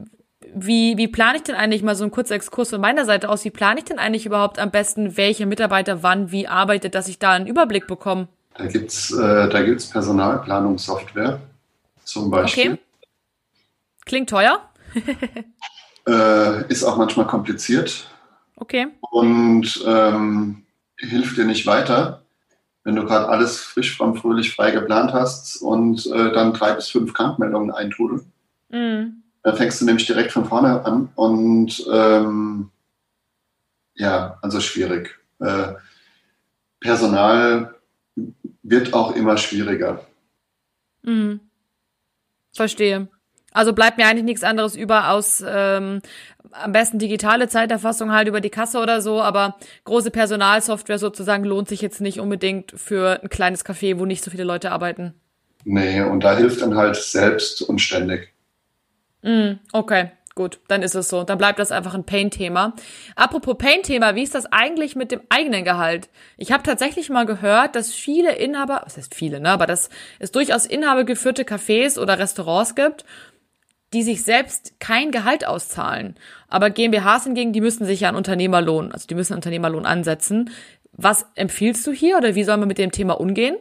[0.53, 3.43] wie, wie plane ich denn eigentlich mal so einen kurzen Exkurs von meiner Seite aus?
[3.43, 7.19] Wie plane ich denn eigentlich überhaupt am besten, welche Mitarbeiter wann wie arbeitet, dass ich
[7.19, 8.29] da einen Überblick bekomme?
[8.57, 9.49] Da gibt es äh,
[9.91, 11.41] Personalplanungssoftware
[12.05, 12.73] zum Beispiel.
[12.73, 12.81] Okay.
[14.05, 14.61] Klingt teuer.
[16.07, 18.07] äh, ist auch manchmal kompliziert.
[18.57, 18.87] Okay.
[19.11, 20.63] Und ähm,
[20.97, 22.23] hilft dir nicht weiter,
[22.83, 26.89] wenn du gerade alles frisch, vom fröhlich, frei geplant hast und äh, dann drei bis
[26.89, 28.31] fünf Krankmeldungen eintrudeln.
[28.69, 29.23] Mhm.
[29.43, 32.71] Dann fängst du nämlich direkt von vorne an und ähm,
[33.95, 35.19] ja, also schwierig.
[35.39, 35.73] Äh,
[36.79, 37.75] Personal
[38.63, 40.05] wird auch immer schwieriger.
[41.03, 41.39] Mhm.
[42.53, 43.07] Verstehe.
[43.55, 46.01] Also bleibt mir eigentlich nichts anderes über aus ähm,
[46.51, 51.69] am besten digitale Zeiterfassung halt über die Kasse oder so, aber große Personalsoftware sozusagen lohnt
[51.69, 55.13] sich jetzt nicht unbedingt für ein kleines Café, wo nicht so viele Leute arbeiten.
[55.63, 58.33] Nee, und da hilft dann halt selbst und ständig.
[59.21, 61.23] Mm, okay, gut, dann ist es so.
[61.23, 62.73] Dann bleibt das einfach ein Pain-Thema.
[63.15, 66.09] Apropos Pain-Thema, wie ist das eigentlich mit dem eigenen Gehalt?
[66.37, 69.89] Ich habe tatsächlich mal gehört, dass viele Inhaber, was heißt viele, ne, aber dass
[70.19, 73.05] es durchaus inhabergeführte Cafés oder Restaurants gibt,
[73.95, 76.17] die sich selbst kein Gehalt auszahlen.
[76.49, 80.49] Aber GmbHs hingegen, die müssen sich ja an Unternehmerlohn, also die müssen Unternehmerlohn ansetzen.
[80.91, 83.55] Was empfiehlst du hier oder wie soll man mit dem Thema umgehen?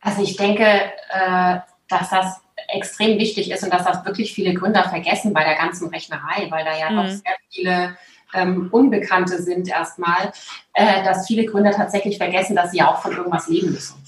[0.00, 4.88] Also ich denke, äh, dass das extrem wichtig ist und dass das wirklich viele Gründer
[4.88, 6.96] vergessen bei der ganzen Rechnerei, weil da ja mhm.
[6.96, 7.98] noch sehr viele
[8.32, 10.32] ähm, Unbekannte sind erstmal,
[10.72, 14.02] äh, dass viele Gründer tatsächlich vergessen, dass sie auch von irgendwas leben müssen.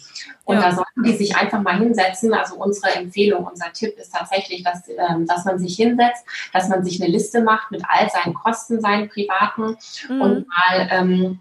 [0.49, 0.63] Und ja.
[0.63, 2.33] da sollten die sich einfach mal hinsetzen.
[2.33, 6.83] Also unsere Empfehlung, unser Tipp ist tatsächlich, dass, ähm, dass man sich hinsetzt, dass man
[6.83, 9.77] sich eine Liste macht mit all seinen Kosten, seinen privaten
[10.09, 10.21] mhm.
[10.23, 11.41] und mal ähm,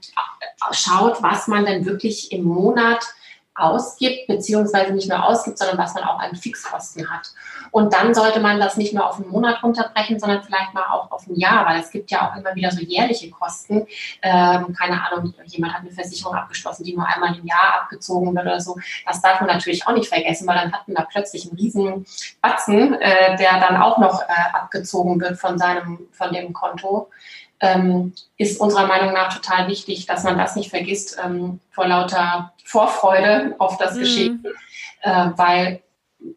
[0.72, 3.00] schaut, was man denn wirklich im Monat
[3.56, 7.30] ausgibt, beziehungsweise nicht nur ausgibt, sondern was man auch an Fixkosten hat.
[7.72, 11.12] Und dann sollte man das nicht nur auf einen Monat runterbrechen, sondern vielleicht mal auch
[11.12, 13.88] auf ein Jahr, weil es gibt ja auch immer wieder so jährliche Kosten.
[14.22, 18.46] Ähm, keine Ahnung, jemand hat eine Versicherung abgeschlossen, die nur einmal im Jahr abgezogen wird
[18.46, 18.78] oder so.
[19.06, 22.06] Das darf man natürlich auch nicht vergessen, weil dann hat man da plötzlich einen riesen
[22.42, 27.10] Batzen, äh, der dann auch noch äh, abgezogen wird von seinem, von dem Konto
[27.60, 32.54] ähm, ist unserer Meinung nach total wichtig, dass man das nicht vergisst ähm, vor lauter
[32.64, 34.00] Vorfreude auf das mhm.
[34.00, 34.44] Geschehen,
[35.02, 35.82] äh, weil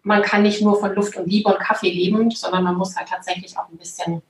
[0.03, 3.09] man kann nicht nur von Luft und Liebe und Kaffee leben, sondern man muss halt
[3.09, 4.23] tatsächlich auch ein bisschen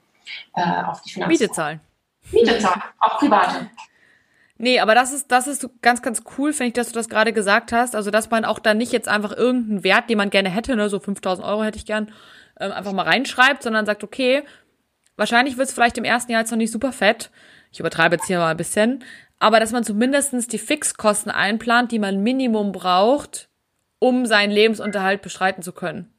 [0.54, 1.32] äh, auf die Finanzen.
[1.32, 1.80] Miete zahlen.
[2.32, 3.70] Miete zahlen, auch private.
[4.58, 7.32] Nee, aber das ist, das ist ganz, ganz cool, finde ich, dass du das gerade
[7.32, 7.96] gesagt hast.
[7.96, 10.88] Also, dass man auch da nicht jetzt einfach irgendeinen Wert, den man gerne hätte, ne,
[10.90, 12.12] so 5000 Euro hätte ich gern,
[12.58, 14.44] ähm, einfach mal reinschreibt, sondern sagt, okay,
[15.20, 17.30] Wahrscheinlich wird es vielleicht im ersten Jahr jetzt noch nicht super fett.
[17.70, 19.04] Ich übertreibe jetzt hier mal ein bisschen.
[19.38, 23.49] Aber dass man zumindest die Fixkosten einplant, die man Minimum braucht,
[24.00, 26.12] um seinen Lebensunterhalt bestreiten zu können.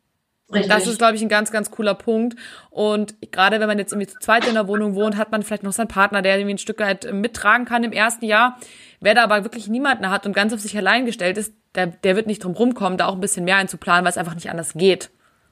[0.53, 0.69] Richtig.
[0.69, 2.37] Das ist, glaube ich, ein ganz, ganz cooler Punkt.
[2.69, 5.63] Und gerade wenn man jetzt irgendwie zu zweit in der Wohnung wohnt, hat man vielleicht
[5.63, 8.57] noch seinen Partner, der irgendwie ein Stück weit mittragen kann im ersten Jahr.
[8.99, 12.15] Wer da aber wirklich niemanden hat und ganz auf sich allein gestellt ist, der, der
[12.15, 14.73] wird nicht drum rumkommen, da auch ein bisschen mehr einzuplanen, weil es einfach nicht anders
[14.73, 15.09] geht.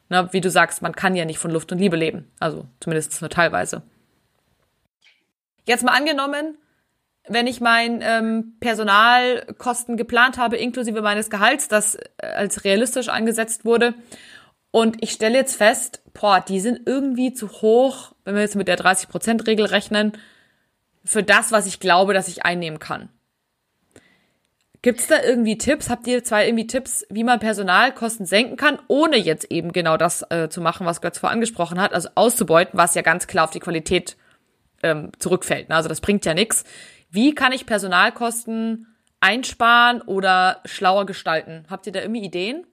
[0.10, 2.32] Ne, wie du sagst, man kann ja nicht von Luft und Liebe leben.
[2.40, 3.84] Also zumindest nur teilweise.
[5.66, 6.58] Jetzt mal angenommen,
[7.30, 13.66] wenn ich mein ähm, Personalkosten geplant habe, inklusive meines Gehalts, das äh, als realistisch angesetzt
[13.66, 13.94] wurde,
[14.72, 18.68] und ich stelle jetzt fest, boah, die sind irgendwie zu hoch, wenn wir jetzt mit
[18.68, 20.14] der 30%-Regel rechnen,
[21.04, 23.10] für das, was ich glaube, dass ich einnehmen kann.
[24.82, 25.90] Gibt's da irgendwie Tipps?
[25.90, 30.24] Habt ihr zwei irgendwie Tipps, wie man Personalkosten senken kann, ohne jetzt eben genau das
[30.30, 33.52] äh, zu machen, was Götz vor angesprochen hat, also auszubeuten, was ja ganz klar auf
[33.52, 34.16] die Qualität
[34.82, 35.68] ähm, zurückfällt.
[35.68, 35.76] Ne?
[35.76, 36.64] Also das bringt ja nichts.
[37.10, 38.88] Wie kann ich Personalkosten
[39.20, 41.66] einsparen oder schlauer gestalten?
[41.70, 42.66] Habt ihr da irgendwie Ideen?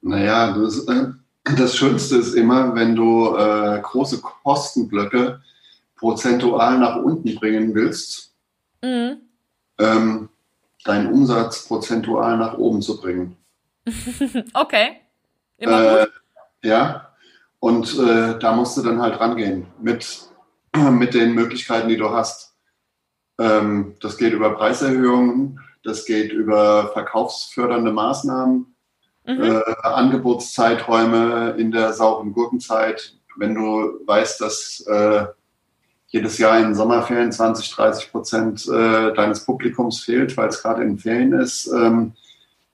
[0.00, 0.86] Naja, das,
[1.56, 5.42] das Schönste ist immer, wenn du äh, große Kostenblöcke
[5.96, 8.32] prozentual nach unten bringen willst.
[8.82, 9.18] Mhm.
[9.78, 10.28] Ähm,
[10.84, 13.36] deinen Umsatz prozentual nach oben zu bringen.
[14.54, 15.00] okay.
[15.58, 16.12] Immer äh, gut.
[16.62, 17.08] Ja,
[17.60, 20.28] und äh, da musst du dann halt rangehen mit
[20.90, 22.47] mit den Möglichkeiten, die du hast.
[23.38, 28.74] Ähm, das geht über Preiserhöhungen, das geht über verkaufsfördernde Maßnahmen,
[29.26, 29.42] mhm.
[29.42, 33.14] äh, Angebotszeiträume in der sauren Gurkenzeit.
[33.36, 35.26] Wenn du weißt, dass äh,
[36.08, 40.98] jedes Jahr in Sommerferien 20, 30 Prozent äh, deines Publikums fehlt, weil es gerade in
[40.98, 42.14] Ferien ist, ähm,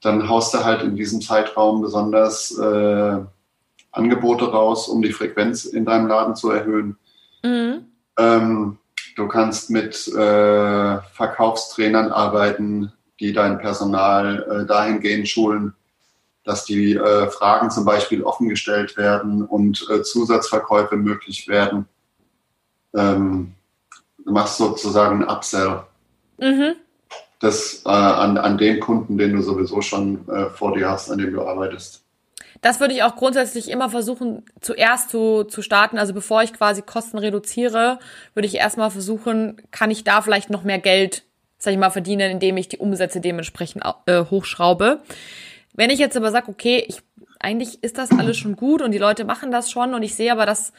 [0.00, 3.18] dann haust du halt in diesem Zeitraum besonders äh,
[3.90, 6.96] Angebote raus, um die Frequenz in deinem Laden zu erhöhen.
[7.42, 7.86] Mhm.
[8.18, 8.78] Ähm,
[9.16, 15.74] du kannst mit äh, Verkaufstrainern arbeiten, die dein Personal äh, dahingehend schulen,
[16.44, 21.86] dass die äh, Fragen zum Beispiel offengestellt werden und äh, Zusatzverkäufe möglich werden.
[22.94, 23.54] Ähm,
[24.24, 25.82] du machst sozusagen ein Upsell.
[26.38, 26.74] Mhm.
[27.40, 31.18] Das äh, an, an den Kunden, den du sowieso schon äh, vor dir hast, an
[31.18, 32.03] dem du arbeitest.
[32.60, 35.98] Das würde ich auch grundsätzlich immer versuchen, zuerst zu, zu starten.
[35.98, 37.98] Also bevor ich quasi Kosten reduziere,
[38.34, 41.24] würde ich erstmal versuchen, kann ich da vielleicht noch mehr Geld,
[41.58, 45.02] sag ich mal, verdienen, indem ich die Umsätze dementsprechend äh, hochschraube.
[45.74, 47.00] Wenn ich jetzt aber sage, okay, ich,
[47.40, 50.32] eigentlich ist das alles schon gut und die Leute machen das schon und ich sehe
[50.32, 50.72] aber, dass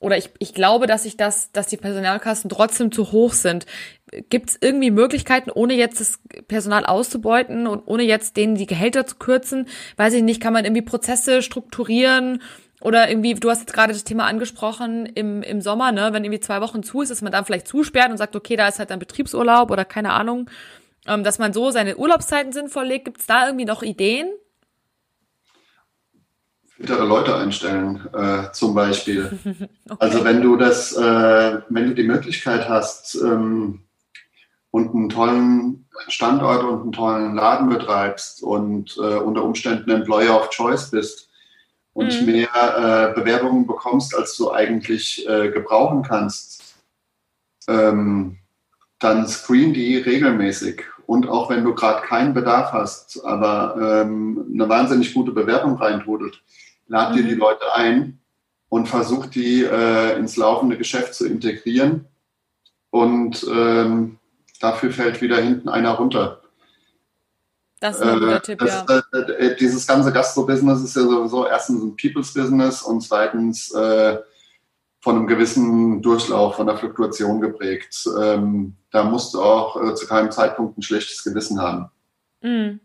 [0.00, 3.64] oder ich, ich glaube, dass ich das, dass die Personalkosten trotzdem zu hoch sind.
[4.30, 9.06] Gibt es irgendwie Möglichkeiten, ohne jetzt das Personal auszubeuten und ohne jetzt denen die Gehälter
[9.06, 9.68] zu kürzen?
[9.96, 12.42] Weiß ich nicht, kann man irgendwie Prozesse strukturieren
[12.80, 16.40] oder irgendwie, du hast jetzt gerade das Thema angesprochen im, im Sommer, ne, wenn irgendwie
[16.40, 18.92] zwei Wochen zu ist, dass man dann vielleicht zusperrt und sagt, okay, da ist halt
[18.92, 20.50] ein Betriebsurlaub oder keine Ahnung,
[21.06, 23.06] ähm, dass man so seine Urlaubszeiten sinnvoll legt.
[23.06, 24.28] Gibt es da irgendwie noch Ideen?
[26.76, 29.38] fittere Leute einstellen, äh, zum Beispiel.
[29.88, 29.96] okay.
[29.98, 33.84] Also wenn du das, äh, wenn du die Möglichkeit hast ähm,
[34.74, 40.50] und einen tollen Standort und einen tollen Laden betreibst und äh, unter Umständen Employer of
[40.50, 41.30] Choice bist
[41.92, 42.26] und mhm.
[42.26, 46.74] mehr äh, Bewerbungen bekommst, als du eigentlich äh, gebrauchen kannst,
[47.68, 48.38] ähm,
[48.98, 50.82] dann screen die regelmäßig.
[51.06, 56.42] Und auch wenn du gerade keinen Bedarf hast, aber ähm, eine wahnsinnig gute Bewerbung reintrudelt,
[56.88, 57.16] lad mhm.
[57.18, 58.18] dir die Leute ein
[58.70, 62.06] und versuch die äh, ins laufende Geschäft zu integrieren.
[62.90, 64.18] Und ähm,
[64.60, 66.40] dafür fällt wieder hinten einer runter.
[67.80, 69.02] Das ist ein guter äh, Tipp, das, ja.
[69.12, 74.18] Äh, äh, dieses ganze Gastro-Business ist ja sowieso erstens ein People's-Business und zweitens äh,
[75.00, 78.08] von einem gewissen Durchlauf, von der Fluktuation geprägt.
[78.18, 81.90] Ähm, da musst du auch äh, zu keinem Zeitpunkt ein schlechtes Gewissen haben.
[82.40, 82.80] Mhm.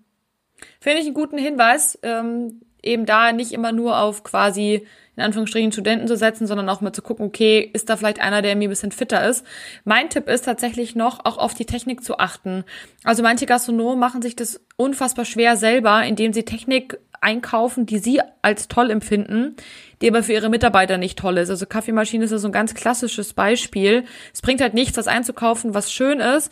[0.82, 1.98] Finde ich einen guten Hinweis.
[2.04, 4.86] Ähm, eben da nicht immer nur auf quasi
[5.20, 8.42] in Anführungsstrichen Studenten zu setzen, sondern auch mal zu gucken, okay, ist da vielleicht einer,
[8.42, 9.46] der mir ein bisschen fitter ist.
[9.84, 12.64] Mein Tipp ist tatsächlich noch, auch auf die Technik zu achten.
[13.04, 18.22] Also manche Gastronomen machen sich das unfassbar schwer selber, indem sie Technik einkaufen, die sie
[18.42, 19.56] als toll empfinden,
[20.02, 21.50] die aber für ihre Mitarbeiter nicht toll ist.
[21.50, 24.06] Also Kaffeemaschine ist so ein ganz klassisches Beispiel.
[24.34, 26.50] Es bringt halt nichts, das einzukaufen, was schön ist,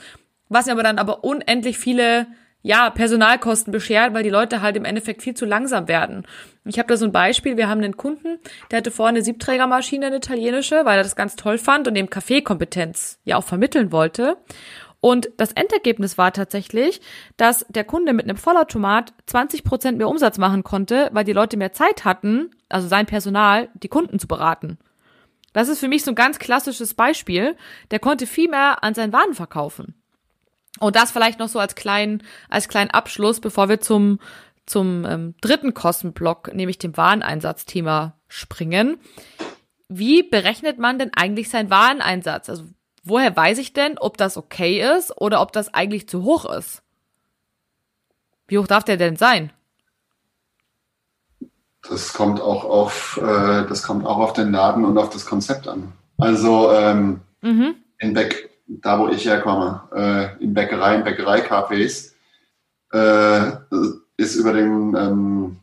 [0.50, 2.28] was aber dann aber unendlich viele
[2.64, 6.26] ja, Personalkosten beschert, weil die Leute halt im Endeffekt viel zu langsam werden.
[6.68, 10.08] Ich habe da so ein Beispiel, wir haben einen Kunden, der hatte vorher eine Siebträgermaschine,
[10.08, 14.38] eine italienische, weil er das ganz toll fand und dem Kaffeekompetenz ja auch vermitteln wollte.
[15.00, 17.02] Und das Endergebnis war tatsächlich,
[17.38, 21.56] dass der Kunde mit einem Vollautomat 20 Prozent mehr Umsatz machen konnte, weil die Leute
[21.56, 24.80] mehr Zeit hatten, also sein Personal, die Kunden zu beraten.
[25.54, 27.56] Das ist für mich so ein ganz klassisches Beispiel.
[27.92, 29.96] Der konnte viel mehr an seinen Waren verkaufen.
[30.80, 34.20] Und das vielleicht noch so als kleinen, als kleinen Abschluss, bevor wir zum,
[34.68, 39.00] zum ähm, dritten Kostenblock, nämlich dem Wareneinsatzthema springen.
[39.90, 42.50] Wie berechnet man denn eigentlich seinen Wareneinsatz?
[42.50, 42.66] Also
[43.04, 46.84] woher weiß ich denn, ob das okay ist oder ob das eigentlich zu hoch ist?
[48.48, 49.52] Wie hoch darf der denn sein?
[51.90, 55.68] Das kommt auch auf, äh, das kommt auch auf den Laden und auf das Konzept
[55.68, 55.94] an.
[56.18, 57.76] Also ähm, mhm.
[57.98, 62.14] in Beck da wo ich herkomme, äh, in Bäckereien, Bäckereicafés,
[62.92, 63.52] äh,
[64.18, 65.58] ist über den, ähm,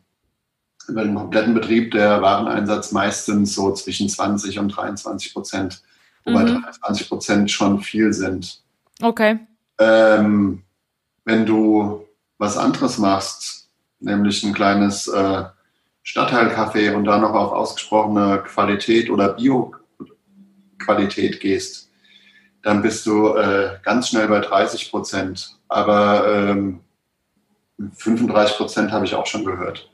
[0.89, 5.83] über den kompletten Betrieb der Wareneinsatz meistens so zwischen 20 und 23 Prozent,
[6.25, 6.63] wobei mhm.
[6.63, 8.63] 23 Prozent schon viel sind.
[9.03, 9.41] Okay.
[9.79, 10.63] Ähm,
[11.25, 12.07] wenn du
[12.39, 15.45] was anderes machst, nämlich ein kleines äh,
[16.03, 21.91] Stadtteilcafé und da noch auf ausgesprochene Qualität oder Bio-Qualität gehst,
[22.63, 25.59] dann bist du äh, ganz schnell bei 30 Prozent.
[25.69, 26.81] Aber ähm,
[27.79, 29.89] 35 Prozent habe ich auch schon gehört.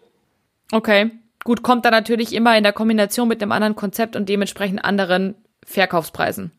[0.72, 1.10] Okay,
[1.44, 5.34] gut, kommt dann natürlich immer in der Kombination mit einem anderen Konzept und dementsprechend anderen
[5.64, 6.52] Verkaufspreisen.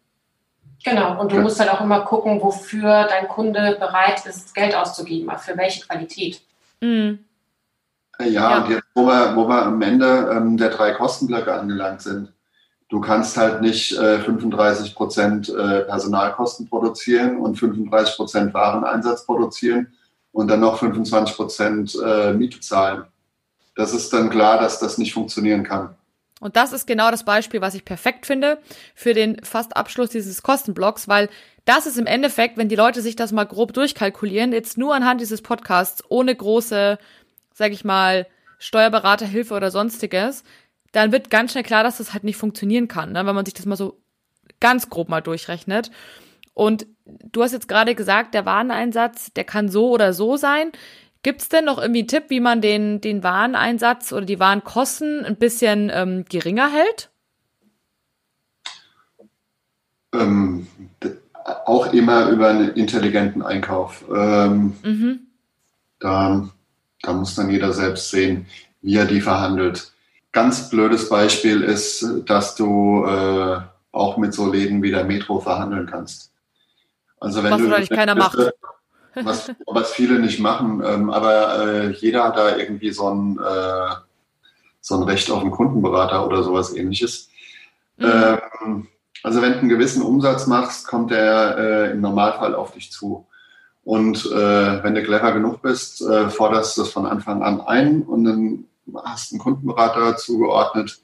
[0.83, 5.31] Genau, und du musst halt auch immer gucken, wofür dein Kunde bereit ist, Geld auszugeben,
[5.37, 6.41] für welche Qualität.
[6.81, 7.19] Mhm.
[8.19, 12.01] Ja, ja, und jetzt, wo wir, wo wir am Ende ähm, der drei Kostenblöcke angelangt
[12.01, 12.33] sind,
[12.91, 19.93] Du kannst halt nicht äh, 35 Prozent äh, Personalkosten produzieren und 35 Prozent Wareneinsatz produzieren
[20.31, 23.05] und dann noch 25 Prozent äh, Miete zahlen.
[23.75, 25.95] Das ist dann klar, dass das nicht funktionieren kann.
[26.39, 28.57] Und das ist genau das Beispiel, was ich perfekt finde
[28.95, 31.29] für den fast Abschluss dieses Kostenblocks, weil
[31.65, 35.21] das ist im Endeffekt, wenn die Leute sich das mal grob durchkalkulieren, jetzt nur anhand
[35.21, 36.97] dieses Podcasts, ohne große,
[37.53, 38.25] sag ich mal,
[38.57, 40.43] Steuerberaterhilfe oder sonstiges,
[40.91, 43.25] dann wird ganz schnell klar, dass das halt nicht funktionieren kann, ne?
[43.25, 43.99] wenn man sich das mal so
[44.59, 45.91] ganz grob mal durchrechnet.
[46.53, 50.71] Und du hast jetzt gerade gesagt, der Wareneinsatz, der kann so oder so sein.
[51.23, 55.23] Gibt es denn noch irgendwie einen Tipp, wie man den, den Wareneinsatz oder die Warenkosten
[55.23, 57.09] ein bisschen ähm, geringer hält?
[60.13, 60.67] Ähm,
[61.65, 64.03] auch immer über einen intelligenten Einkauf.
[64.13, 65.19] Ähm, mhm.
[65.99, 66.49] da,
[67.01, 68.47] da muss dann jeder selbst sehen,
[68.81, 69.93] wie er die verhandelt.
[70.31, 73.59] Ganz blödes Beispiel ist, dass du äh,
[73.91, 76.30] auch mit so Läden wie der Metro verhandeln kannst.
[77.21, 78.37] Also wenn was du, wahrscheinlich keiner macht.
[79.13, 83.95] Was, was viele nicht machen, ähm, aber äh, jeder hat da irgendwie so ein, äh,
[84.79, 87.29] so ein Recht auf einen Kundenberater oder sowas ähnliches.
[87.97, 88.05] Mhm.
[88.05, 88.87] Ähm,
[89.23, 93.27] also wenn du einen gewissen Umsatz machst, kommt der äh, im Normalfall auf dich zu.
[93.83, 98.03] Und äh, wenn du clever genug bist, äh, forderst du das von Anfang an ein
[98.03, 98.65] und dann
[99.03, 100.99] hast einen Kundenberater zugeordnet.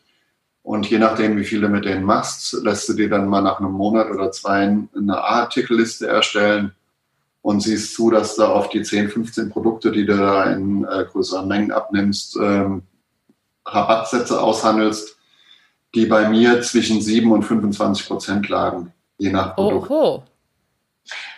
[0.67, 3.71] Und je nachdem, wie viele mit denen machst, lässt du dir dann mal nach einem
[3.71, 6.73] Monat oder zwei eine Artikelliste erstellen
[7.41, 11.05] und siehst zu, dass du auf die 10, 15 Produkte, die du da in äh,
[11.09, 12.83] größeren Mengen abnimmst, ähm,
[13.65, 15.17] Rabattsätze aushandelst,
[15.95, 19.89] die bei mir zwischen 7 und 25 Prozent lagen, je nach Produkt.
[19.89, 20.23] Oho.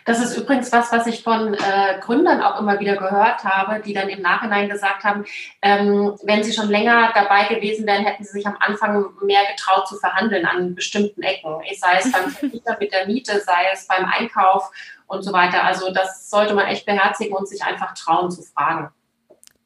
[0.09, 3.93] Das ist übrigens was, was ich von äh, Gründern auch immer wieder gehört habe, die
[3.93, 5.23] dann im Nachhinein gesagt haben,
[5.61, 9.87] ähm, wenn sie schon länger dabei gewesen wären, hätten sie sich am Anfang mehr getraut
[9.87, 11.61] zu verhandeln an bestimmten Ecken.
[11.77, 14.71] Sei es beim Vermieter mit der Miete, sei es beim Einkauf
[15.05, 15.63] und so weiter.
[15.63, 18.89] Also das sollte man echt beherzigen und sich einfach trauen zu fragen.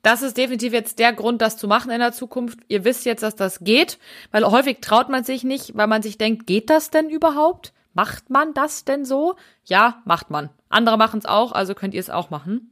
[0.01, 2.59] Das ist definitiv jetzt der Grund, das zu machen in der Zukunft.
[2.67, 3.97] Ihr wisst jetzt, dass das geht,
[4.31, 7.71] weil häufig traut man sich nicht, weil man sich denkt, geht das denn überhaupt?
[7.93, 9.35] Macht man das denn so?
[9.63, 10.49] Ja, macht man.
[10.69, 12.71] Andere machen es auch, also könnt ihr es auch machen.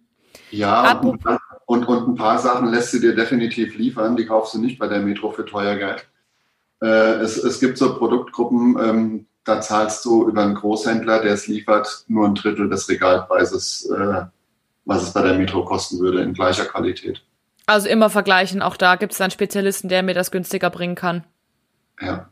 [0.50, 1.24] Ja, und,
[1.66, 4.88] und, und, ein paar Sachen lässt du dir definitiv liefern, die kaufst du nicht bei
[4.88, 6.08] der Metro für teuer Geld.
[6.82, 11.48] Äh, es, es gibt so Produktgruppen, ähm, da zahlst du über einen Großhändler, der es
[11.48, 14.26] liefert, nur ein Drittel des Regalpreises, äh,
[14.86, 17.24] was es bei der Metro kosten würde, in gleicher Qualität.
[17.66, 21.24] Also immer vergleichen, auch da gibt es einen Spezialisten, der mir das günstiger bringen kann.
[22.00, 22.30] Ja.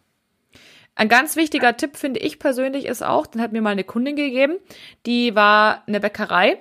[1.00, 4.18] Ein ganz wichtiger Tipp finde ich persönlich ist auch, den hat mir mal eine Kundin
[4.18, 4.58] gegeben,
[5.06, 6.58] die war eine Bäckerei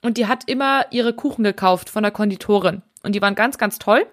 [0.00, 3.78] und die hat immer ihre Kuchen gekauft von der Konditorin und die waren ganz, ganz
[3.78, 4.06] toll.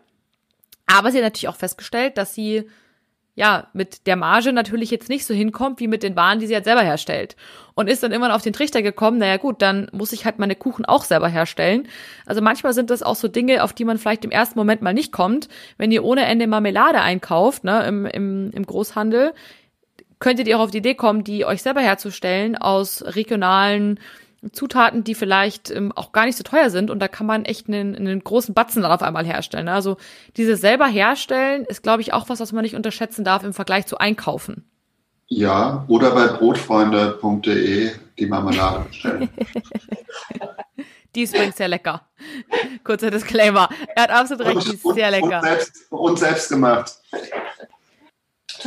[0.88, 2.66] Aber sie hat natürlich auch festgestellt, dass sie
[3.34, 6.54] ja, mit der Marge natürlich jetzt nicht so hinkommt wie mit den Waren, die sie
[6.54, 7.38] halt selber herstellt.
[7.76, 10.56] Und ist dann immer auf den Trichter gekommen, naja gut, dann muss ich halt meine
[10.56, 11.88] Kuchen auch selber herstellen.
[12.26, 14.94] Also manchmal sind das auch so Dinge, auf die man vielleicht im ersten Moment mal
[14.94, 15.48] nicht kommt.
[15.78, 19.34] Wenn ihr ohne Ende Marmelade einkauft, ne, im, im, im Großhandel,
[20.22, 24.00] könntet ihr auch auf die Idee kommen, die euch selber herzustellen aus regionalen
[24.54, 27.68] Zutaten, die vielleicht ähm, auch gar nicht so teuer sind und da kann man echt
[27.68, 29.66] einen, einen großen Batzen dann auf einmal herstellen.
[29.66, 29.74] Ne?
[29.74, 29.98] Also
[30.38, 33.86] dieses selber herstellen ist, glaube ich, auch was, was man nicht unterschätzen darf im Vergleich
[33.86, 34.66] zu einkaufen.
[35.28, 39.30] Ja, oder bei brotfreunde.de die Marmelade bestellen.
[41.16, 42.02] die ist übrigens sehr lecker.
[42.84, 43.70] Kurzer Disclaimer.
[43.96, 45.38] Er hat absolut recht, die ist sehr lecker.
[45.38, 46.96] Und selbst, und selbst gemacht.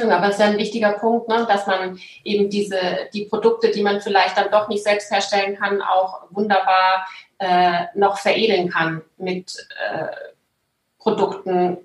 [0.02, 2.78] Aber es ist ja ein wichtiger Punkt, ne, dass man eben diese,
[3.12, 7.06] die Produkte, die man vielleicht dann doch nicht selbst herstellen kann, auch wunderbar
[7.38, 9.56] äh, noch veredeln kann mit
[9.90, 10.06] äh,
[10.98, 11.78] Produkten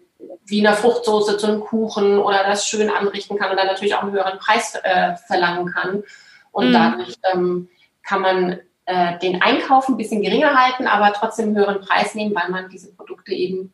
[0.45, 4.03] wie einer Fruchtsoße zu einem Kuchen oder das schön anrichten kann und dann natürlich auch
[4.03, 6.03] einen höheren Preis äh, verlangen kann.
[6.51, 6.73] Und mhm.
[6.73, 7.69] dadurch ähm,
[8.03, 12.33] kann man äh, den Einkauf ein bisschen geringer halten, aber trotzdem einen höheren Preis nehmen,
[12.33, 13.71] weil man diese Produkte eben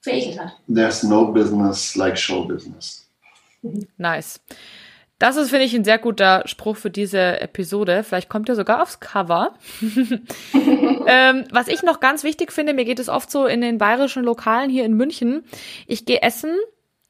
[0.00, 0.56] veredelt hat.
[0.72, 3.07] There's no business like show business.
[3.96, 4.40] Nice.
[5.18, 8.04] Das ist, finde ich, ein sehr guter Spruch für diese Episode.
[8.04, 9.54] Vielleicht kommt er sogar aufs Cover.
[10.52, 14.22] ähm, was ich noch ganz wichtig finde, mir geht es oft so in den bayerischen
[14.22, 15.44] Lokalen hier in München.
[15.88, 16.56] Ich gehe essen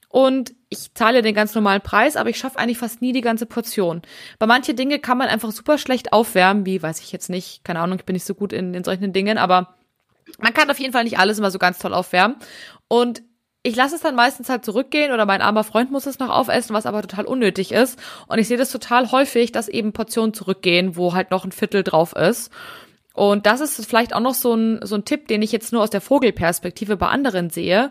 [0.08, 3.44] und ich zahle den ganz normalen Preis, aber ich schaffe eigentlich fast nie die ganze
[3.44, 4.00] Portion.
[4.38, 7.80] Bei manche Dinge kann man einfach super schlecht aufwärmen, wie weiß ich jetzt nicht, keine
[7.80, 9.74] Ahnung, ich bin nicht so gut in, in solchen Dingen, aber
[10.38, 12.36] man kann auf jeden Fall nicht alles immer so ganz toll aufwärmen.
[12.88, 13.22] Und
[13.68, 16.74] ich lasse es dann meistens halt zurückgehen oder mein armer Freund muss es noch aufessen,
[16.74, 17.98] was aber total unnötig ist.
[18.26, 21.82] Und ich sehe das total häufig, dass eben Portionen zurückgehen, wo halt noch ein Viertel
[21.82, 22.50] drauf ist.
[23.12, 25.82] Und das ist vielleicht auch noch so ein, so ein Tipp, den ich jetzt nur
[25.82, 27.90] aus der Vogelperspektive bei anderen sehe.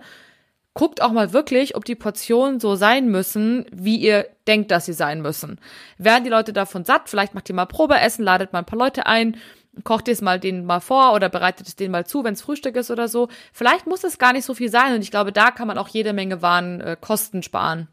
[0.73, 4.93] guckt auch mal wirklich, ob die Portionen so sein müssen, wie ihr denkt, dass sie
[4.93, 5.59] sein müssen.
[5.97, 7.09] Werden die Leute davon satt?
[7.09, 9.37] Vielleicht macht ihr mal Probeessen, ladet mal ein paar Leute ein,
[9.83, 12.75] kocht es mal denen mal vor oder bereitet es denen mal zu, wenn es Frühstück
[12.75, 13.27] ist oder so.
[13.53, 15.87] Vielleicht muss es gar nicht so viel sein und ich glaube, da kann man auch
[15.87, 17.87] jede Menge Warenkosten äh, sparen.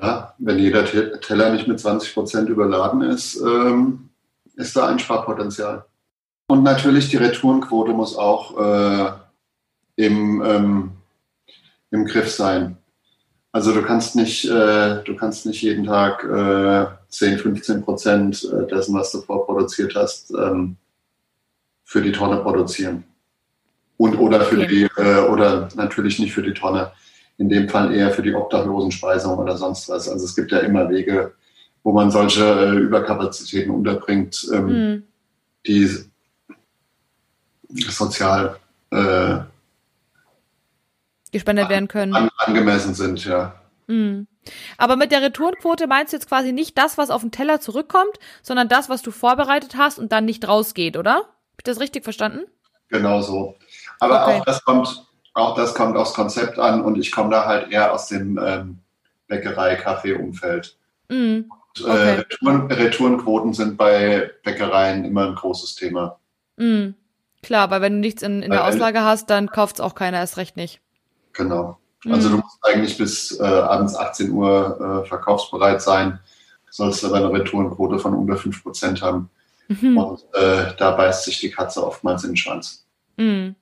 [0.00, 4.10] Ja, wenn jeder Teller nicht mit 20 Prozent überladen ist, ähm,
[4.54, 5.86] ist da ein Sparpotenzial.
[6.48, 9.12] Und natürlich die Retourenquote muss auch äh,
[9.96, 10.92] im, ähm,
[11.90, 12.76] im Griff sein.
[13.52, 16.86] Also du kannst nicht, äh, du kannst nicht jeden Tag äh,
[17.16, 20.76] 10, 15 Prozent äh, dessen, was du vorproduziert hast, ähm,
[21.84, 23.04] für die Tonne produzieren.
[23.96, 24.66] Und oder für okay.
[24.66, 26.92] die, äh, oder natürlich nicht für die Tonne,
[27.38, 30.08] in dem Fall eher für die Obdachlosenspeisung oder sonst was.
[30.08, 31.34] Also es gibt ja immer Wege,
[31.82, 35.04] wo man solche äh, Überkapazitäten unterbringt, mhm.
[35.66, 35.88] die
[37.68, 38.56] sozial
[38.90, 39.38] äh,
[41.32, 42.14] gespendet werden können.
[42.14, 43.54] An, angemessen sind, ja.
[43.86, 44.26] Mhm.
[44.78, 48.18] Aber mit der Retourenquote meinst du jetzt quasi nicht das, was auf den Teller zurückkommt,
[48.42, 51.14] sondern das, was du vorbereitet hast und dann nicht rausgeht, oder?
[51.14, 52.46] Habe ich das richtig verstanden?
[52.88, 53.56] Genau so.
[54.00, 54.40] Aber okay.
[54.40, 57.92] auch das kommt, auch das kommt aufs Konzept an und ich komme da halt eher
[57.92, 58.78] aus dem ähm,
[59.28, 60.76] Bäckerei-Kaffee-Umfeld.
[61.08, 61.42] Äh,
[61.80, 61.90] okay.
[61.90, 66.18] Äh, Retouren, Retourenquoten sind bei Bäckereien immer ein großes Thema.
[66.56, 66.94] Mhm.
[67.42, 70.18] Klar, weil wenn du nichts in, in der Auslage hast, dann kauft es auch keiner
[70.18, 70.80] erst recht nicht.
[71.32, 71.78] Genau.
[72.10, 72.42] Also du mhm.
[72.42, 76.18] musst eigentlich bis äh, abends 18 Uhr äh, verkaufsbereit sein,
[76.70, 79.30] sollst aber eine Retourenquote von unter 5% haben.
[79.68, 79.98] Mhm.
[79.98, 82.86] Und äh, da beißt sich die Katze oftmals in den Schwanz.
[83.16, 83.56] Mhm.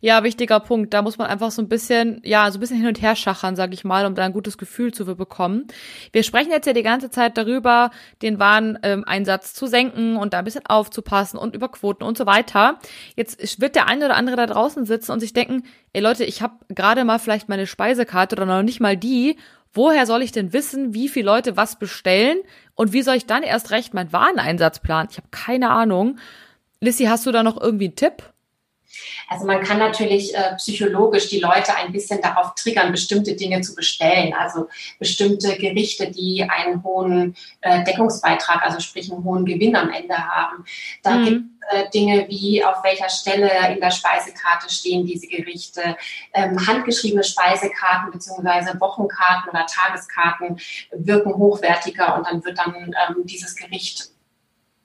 [0.00, 0.94] Ja, wichtiger Punkt.
[0.94, 3.56] Da muss man einfach so ein bisschen, ja, so ein bisschen hin und her schachern,
[3.56, 5.66] sag ich mal, um da ein gutes Gefühl zu bekommen.
[6.12, 7.90] Wir sprechen jetzt ja die ganze Zeit darüber,
[8.22, 12.78] den Wareneinsatz zu senken und da ein bisschen aufzupassen und über Quoten und so weiter.
[13.16, 16.42] Jetzt wird der eine oder andere da draußen sitzen und sich denken, ey Leute, ich
[16.42, 19.36] habe gerade mal vielleicht meine Speisekarte oder noch nicht mal die.
[19.72, 22.38] Woher soll ich denn wissen, wie viele Leute was bestellen
[22.74, 25.08] und wie soll ich dann erst recht meinen Wareneinsatz planen?
[25.10, 26.18] Ich habe keine Ahnung.
[26.80, 28.32] Lissy, hast du da noch irgendwie einen Tipp?
[29.28, 33.74] Also man kann natürlich äh, psychologisch die Leute ein bisschen darauf triggern, bestimmte Dinge zu
[33.74, 34.34] bestellen.
[34.34, 34.68] Also
[34.98, 40.64] bestimmte Gerichte, die einen hohen äh, Deckungsbeitrag, also sprich einen hohen Gewinn am Ende haben.
[41.02, 41.24] Da mhm.
[41.24, 45.96] gibt es äh, Dinge wie auf welcher Stelle in der Speisekarte stehen diese Gerichte,
[46.34, 48.80] ähm, handgeschriebene Speisekarten bzw.
[48.80, 50.58] Wochenkarten oder Tageskarten
[50.92, 54.10] wirken hochwertiger und dann wird dann ähm, dieses Gericht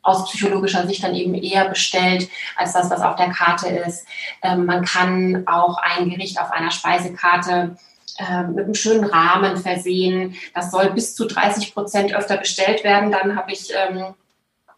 [0.06, 4.06] aus psychologischer Sicht dann eben eher bestellt als das, was auf der Karte ist.
[4.42, 7.76] Ähm, man kann auch ein Gericht auf einer Speisekarte
[8.20, 10.36] ähm, mit einem schönen Rahmen versehen.
[10.54, 13.12] Das soll bis zu 30 Prozent öfter bestellt werden.
[13.12, 14.14] Dann habe ich ähm,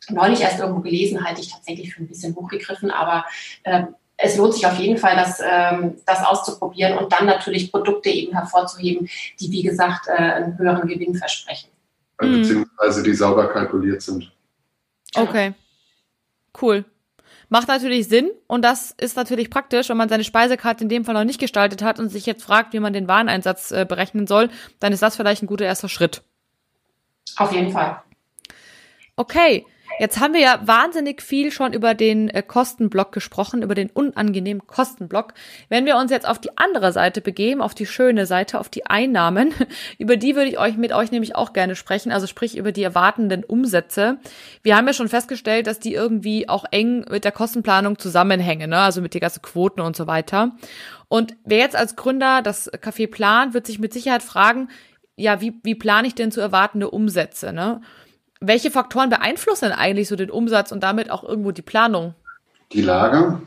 [0.09, 3.25] neulich erst irgendwo gelesen, halte ich tatsächlich für ein bisschen hochgegriffen, aber
[3.63, 3.83] äh,
[4.15, 8.33] es lohnt sich auf jeden Fall, das, ähm, das auszuprobieren und dann natürlich Produkte eben
[8.33, 9.07] hervorzuheben,
[9.39, 11.69] die, wie gesagt, äh, einen höheren Gewinn versprechen.
[12.17, 14.31] Beziehungsweise die sauber kalkuliert sind.
[15.17, 15.53] Okay.
[16.59, 16.85] Cool.
[17.49, 21.13] Macht natürlich Sinn und das ist natürlich praktisch, wenn man seine Speisekarte in dem Fall
[21.13, 24.49] noch nicht gestaltet hat und sich jetzt fragt, wie man den Wareneinsatz äh, berechnen soll,
[24.79, 26.23] dann ist das vielleicht ein guter erster Schritt.
[27.37, 28.01] Auf jeden Fall.
[29.15, 29.65] Okay,
[29.99, 34.67] Jetzt haben wir ja wahnsinnig viel schon über den äh, Kostenblock gesprochen, über den unangenehmen
[34.67, 35.33] Kostenblock.
[35.69, 38.85] Wenn wir uns jetzt auf die andere Seite begeben, auf die schöne Seite, auf die
[38.85, 39.53] Einnahmen,
[39.97, 42.83] über die würde ich euch mit euch nämlich auch gerne sprechen, also sprich über die
[42.83, 44.19] erwartenden Umsätze.
[44.61, 48.77] Wir haben ja schon festgestellt, dass die irgendwie auch eng mit der Kostenplanung zusammenhängen, ne?
[48.77, 50.51] also mit den ganzen Quoten und so weiter.
[51.07, 54.69] Und wer jetzt als Gründer das Café plant, wird sich mit Sicherheit fragen,
[55.15, 57.51] ja, wie, wie plane ich denn zu erwartende Umsätze?
[57.51, 57.81] Ne?
[58.39, 62.13] Welche Faktoren beeinflussen eigentlich so den Umsatz und damit auch irgendwo die Planung?
[62.71, 63.41] Die Lage,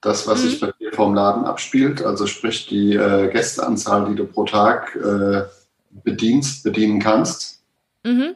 [0.00, 0.48] das, was mhm.
[0.48, 4.96] sich bei dir vom Laden abspielt, also sprich die äh, Gästeanzahl, die du pro Tag
[4.96, 5.42] äh,
[5.90, 7.62] bedienst, bedienen kannst.
[8.04, 8.34] Mhm.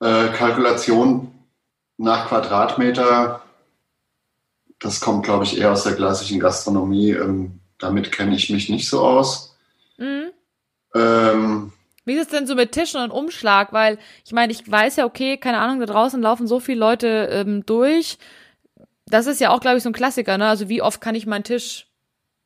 [0.00, 1.32] Äh, Kalkulation
[1.96, 3.42] nach Quadratmeter,
[4.78, 7.10] das kommt, glaube ich, eher aus der klassischen Gastronomie.
[7.10, 9.56] Ähm, damit kenne ich mich nicht so aus.
[9.96, 10.30] Mhm.
[10.94, 11.72] Ähm,
[12.08, 13.72] wie ist es denn so mit Tischen und Umschlag?
[13.72, 17.28] Weil ich meine, ich weiß ja, okay, keine Ahnung, da draußen laufen so viele Leute
[17.30, 18.18] ähm, durch.
[19.06, 20.48] Das ist ja auch, glaube ich, so ein Klassiker, ne?
[20.48, 21.86] Also wie oft kann ich meinen Tisch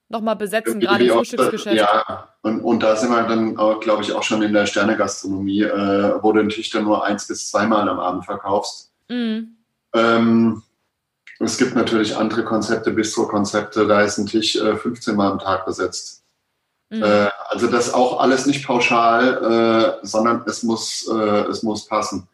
[0.08, 1.76] nochmal besetzen, gerade im Frühstücksgeschäft?
[1.76, 6.22] Ja, und, und da sind wir dann, glaube ich, auch schon in der Sternegastronomie, äh,
[6.22, 8.92] wo du den Tisch dann nur eins bis zweimal am Abend verkaufst.
[9.08, 9.56] Mhm.
[9.94, 10.62] Ähm,
[11.40, 15.66] es gibt natürlich andere Konzepte, Bistro-Konzepte, da ist ein Tisch äh, 15 Mal am Tag
[15.66, 16.22] besetzt.
[16.93, 17.03] Mhm.
[17.03, 22.28] Äh, also das auch alles nicht pauschal, äh, sondern es muss, äh, es muss passen.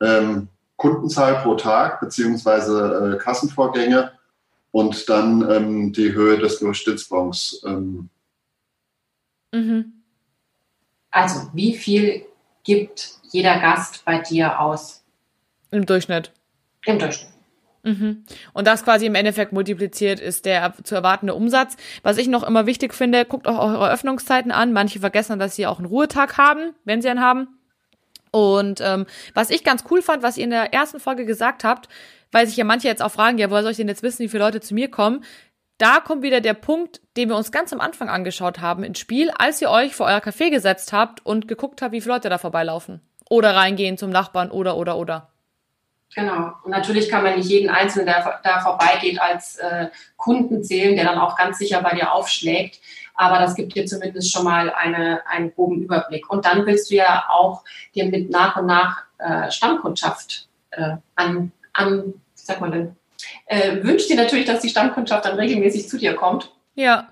[0.00, 4.12] Ähm, Kundenzahl pro Tag beziehungsweise äh, Kassenvorgänge
[4.70, 7.62] und dann ähm, die Höhe des Durchschnittsbons.
[7.66, 8.08] Ähm.
[9.52, 9.92] Mhm.
[11.10, 12.24] Also, wie viel
[12.64, 15.04] gibt jeder Gast bei dir aus?
[15.70, 16.32] Im Durchschnitt.
[16.86, 17.39] Im Durchschnitt.
[17.82, 18.24] Mhm.
[18.52, 21.76] Und das quasi im Endeffekt multipliziert ist der zu erwartende Umsatz.
[22.02, 24.72] Was ich noch immer wichtig finde, guckt auch eure Öffnungszeiten an.
[24.72, 27.48] Manche vergessen, dass sie auch einen Ruhetag haben, wenn sie einen haben.
[28.32, 31.88] Und ähm, was ich ganz cool fand, was ihr in der ersten Folge gesagt habt,
[32.32, 34.28] weil sich ja manche jetzt auch fragen, ja, woher soll ich denn jetzt wissen, wie
[34.28, 35.24] viele Leute zu mir kommen?
[35.78, 39.30] Da kommt wieder der Punkt, den wir uns ganz am Anfang angeschaut haben ins Spiel,
[39.30, 42.38] als ihr euch vor euer Café gesetzt habt und geguckt habt, wie viele Leute da
[42.38, 43.00] vorbeilaufen.
[43.30, 45.29] Oder reingehen zum Nachbarn oder, oder, oder.
[46.14, 46.52] Genau.
[46.64, 51.04] Und natürlich kann man nicht jeden Einzelnen, der da vorbeigeht, als äh, Kunden zählen, der
[51.04, 52.80] dann auch ganz sicher bei dir aufschlägt.
[53.14, 56.28] Aber das gibt dir zumindest schon mal eine, einen groben Überblick.
[56.30, 61.52] Und dann willst du ja auch dir mit nach und nach äh, Stammkundschaft äh, an,
[61.72, 62.96] an, wie sagt man denn,
[63.46, 66.52] äh, wünscht dir natürlich, dass die Stammkundschaft dann regelmäßig zu dir kommt.
[66.74, 67.08] Ja.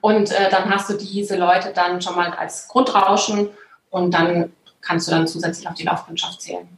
[0.00, 3.50] Und äh, dann hast du diese Leute dann schon mal als Grundrauschen
[3.90, 6.68] und dann kannst du dann zusätzlich auf die Laufkundschaft zählen.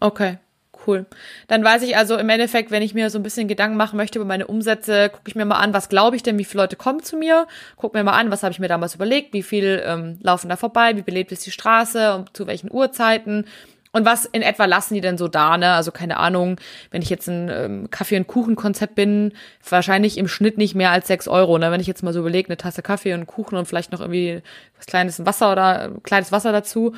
[0.00, 0.38] Okay.
[0.86, 1.06] Cool.
[1.46, 4.18] Dann weiß ich also im Endeffekt, wenn ich mir so ein bisschen Gedanken machen möchte
[4.18, 6.76] über meine Umsätze, gucke ich mir mal an, was glaube ich denn, wie viele Leute
[6.76, 9.82] kommen zu mir, gucke mir mal an, was habe ich mir damals überlegt, wie viel
[9.84, 13.44] ähm, laufen da vorbei, wie belebt ist die Straße und zu welchen Uhrzeiten
[13.92, 15.72] und was in etwa lassen die denn so da, ne?
[15.72, 16.56] Also keine Ahnung,
[16.90, 19.32] wenn ich jetzt ein ähm, Kaffee- und Kuchen-Konzept bin,
[19.68, 21.72] wahrscheinlich im Schnitt nicht mehr als sechs Euro, ne?
[21.72, 24.42] Wenn ich jetzt mal so überlege, eine Tasse Kaffee und Kuchen und vielleicht noch irgendwie
[24.76, 26.94] was kleines Wasser oder äh, kleines Wasser dazu,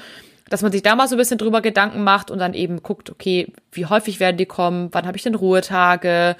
[0.52, 3.08] dass man sich da mal so ein bisschen drüber Gedanken macht und dann eben guckt,
[3.08, 6.36] okay, wie häufig werden die kommen, wann habe ich denn Ruhetage,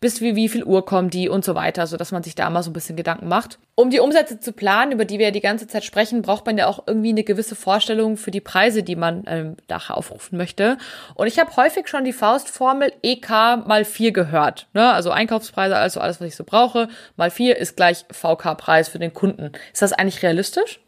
[0.00, 2.50] bis wie, wie viel Uhr kommen die und so weiter, so dass man sich da
[2.50, 3.60] mal so ein bisschen Gedanken macht.
[3.76, 6.58] Um die Umsätze zu planen, über die wir ja die ganze Zeit sprechen, braucht man
[6.58, 10.76] ja auch irgendwie eine gewisse Vorstellung für die Preise, die man ähm, nachher aufrufen möchte.
[11.14, 13.28] Und ich habe häufig schon die Faustformel EK
[13.66, 14.66] mal 4 gehört.
[14.74, 14.92] Ne?
[14.92, 19.14] Also Einkaufspreise, also alles, was ich so brauche, mal 4 ist gleich VK-Preis für den
[19.14, 19.52] Kunden.
[19.72, 20.80] Ist das eigentlich realistisch?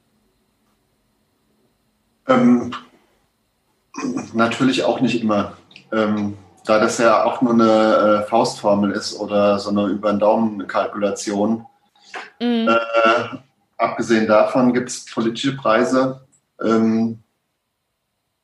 [2.29, 2.73] Ähm,
[4.33, 5.57] natürlich auch nicht immer.
[5.93, 10.21] Ähm, da das ja auch nur eine äh, Faustformel ist oder so eine über den
[10.21, 11.67] Daumen-Kalkulation.
[12.41, 12.69] Mhm.
[12.69, 13.37] Äh,
[13.77, 16.21] abgesehen davon gibt es politische Preise.
[16.63, 17.23] Ähm,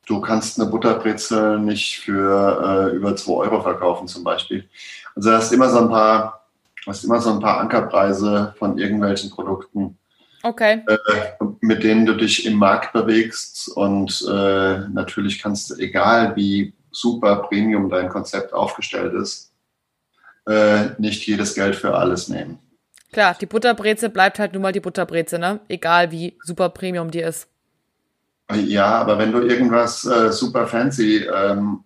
[0.06, 4.68] du kannst eine Butterbrezel nicht für äh, über 2 Euro verkaufen zum Beispiel.
[5.14, 6.46] Also du hast immer so ein paar,
[6.86, 9.98] hast immer so ein paar Ankerpreise von irgendwelchen Produkten.
[10.46, 10.84] Okay.
[10.86, 16.72] Äh, mit denen du dich im Markt bewegst und äh, natürlich kannst du, egal wie
[16.92, 19.52] super Premium dein Konzept aufgestellt ist,
[20.46, 22.60] äh, nicht jedes Geld für alles nehmen.
[23.12, 25.58] Klar, die Butterbreze bleibt halt nun mal die Butterbreze, ne?
[25.68, 27.48] Egal wie super Premium die ist.
[28.54, 31.82] Ja, aber wenn du irgendwas äh, super fancy, ähm,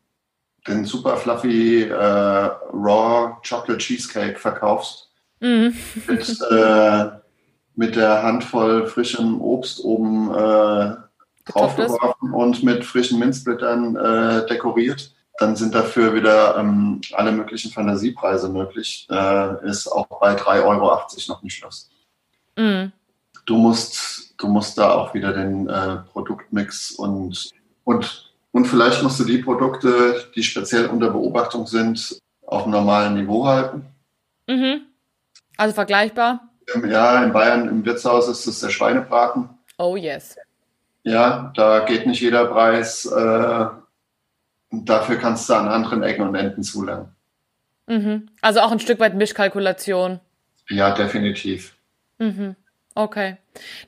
[0.68, 5.74] den super fluffy äh, Raw Chocolate Cheesecake verkaufst, mhm.
[6.06, 7.19] mit äh,
[7.80, 10.96] mit der Handvoll frischem Obst oben äh,
[11.46, 15.14] draufgeworfen und mit frischen Minzblättern äh, dekoriert.
[15.38, 19.08] Dann sind dafür wieder ähm, alle möglichen Fantasiepreise möglich.
[19.10, 21.88] Äh, ist auch bei 3,80 Euro noch nicht Schluss.
[22.54, 22.92] Mm.
[23.46, 27.48] Du, musst, du musst da auch wieder den äh, Produktmix und,
[27.84, 33.14] und, und vielleicht musst du die Produkte, die speziell unter Beobachtung sind, auf einem normalen
[33.14, 33.86] Niveau halten.
[34.46, 34.82] Mhm.
[35.56, 36.49] Also vergleichbar.
[36.88, 39.48] Ja, in Bayern im Wirtshaus ist es der Schweinebraten.
[39.78, 40.36] Oh yes.
[41.02, 43.06] Ja, da geht nicht jeder Preis.
[43.06, 43.66] Äh,
[44.70, 47.14] dafür kannst du an anderen Ecken und Enden zulernen.
[47.86, 48.28] Mhm.
[48.40, 50.20] Also auch ein Stück weit Mischkalkulation.
[50.68, 51.74] Ja, definitiv.
[52.18, 52.54] Mhm.
[52.94, 53.36] Okay.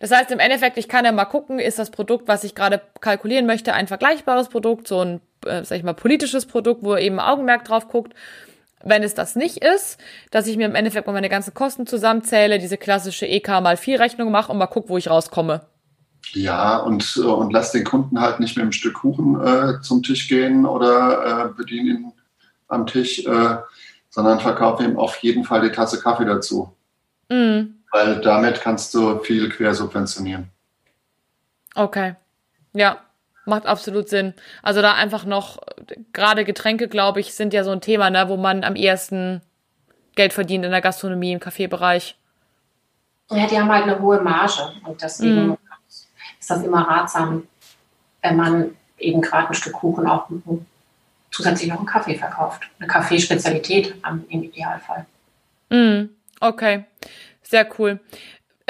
[0.01, 2.81] Das heißt, im Endeffekt, ich kann ja mal gucken, ist das Produkt, was ich gerade
[3.01, 7.21] kalkulieren möchte, ein vergleichbares Produkt, so ein, äh, sag ich mal, politisches Produkt, wo eben
[7.21, 8.15] Augenmerk drauf guckt.
[8.85, 9.99] Wenn es das nicht ist,
[10.31, 14.01] dass ich mir im Endeffekt mal meine ganzen Kosten zusammenzähle, diese klassische EK mal 4
[14.01, 15.63] Rechnung mache und mal gucke, wo ich rauskomme.
[16.33, 20.03] Ja, und, äh, und lass den Kunden halt nicht mit einem Stück Kuchen äh, zum
[20.03, 22.13] Tisch gehen oder äh, bediene ihn
[22.69, 23.57] am Tisch, äh,
[24.09, 26.75] sondern verkaufe ihm auf jeden Fall die Tasse Kaffee dazu.
[27.29, 27.75] Mhm.
[27.91, 30.49] Weil damit kannst du viel quersubventionieren.
[31.75, 32.15] Okay.
[32.73, 32.99] Ja,
[33.45, 34.35] Macht absolut Sinn.
[34.63, 35.61] Also da einfach noch,
[36.13, 39.43] gerade Getränke, glaube ich, sind ja so ein Thema, ne, wo man am ehesten
[40.15, 42.17] Geld verdient in der Gastronomie, im Kaffeebereich.
[43.31, 45.59] Ja, die haben halt eine hohe Marge und deswegen mm.
[46.39, 47.47] ist das immer ratsam,
[48.21, 50.29] wenn man eben gerade ein Stück Kuchen auch
[51.31, 52.69] zusätzlich noch einen Kaffee verkauft.
[52.79, 53.95] Eine Kaffeespezialität
[54.29, 55.07] im Idealfall.
[55.71, 56.85] Mm, okay,
[57.43, 57.99] sehr cool.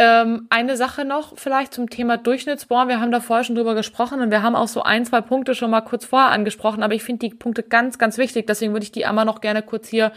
[0.05, 2.89] Ähm, eine Sache noch vielleicht zum Thema Durchschnittsborn.
[2.89, 5.55] Wir haben da vorher schon drüber gesprochen und wir haben auch so ein, zwei Punkte
[5.55, 8.49] schon mal kurz vorher angesprochen, aber ich finde die Punkte ganz, ganz wichtig.
[8.49, 10.11] Deswegen würde ich die einmal noch gerne kurz hier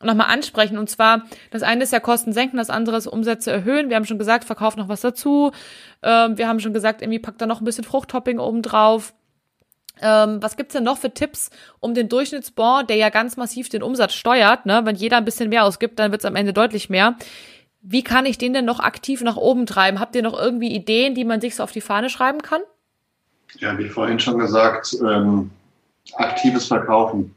[0.00, 0.78] nochmal ansprechen.
[0.78, 3.88] Und zwar, das eine ist ja Kosten senken, das andere ist Umsätze erhöhen.
[3.88, 5.50] Wir haben schon gesagt, verkauft noch was dazu.
[6.04, 9.14] Ähm, wir haben schon gesagt, irgendwie packt da noch ein bisschen Fruchttopping oben drauf.
[10.00, 13.82] Ähm, was gibt's denn noch für Tipps, um den Durchschnittsbon, der ja ganz massiv den
[13.82, 14.82] Umsatz steuert, ne?
[14.84, 17.16] wenn jeder ein bisschen mehr ausgibt, dann wird's am Ende deutlich mehr.
[17.86, 20.00] Wie kann ich den denn noch aktiv nach oben treiben?
[20.00, 22.62] Habt ihr noch irgendwie Ideen, die man sich so auf die Fahne schreiben kann?
[23.58, 25.50] Ja, wie vorhin schon gesagt, ähm,
[26.14, 27.34] aktives Verkaufen.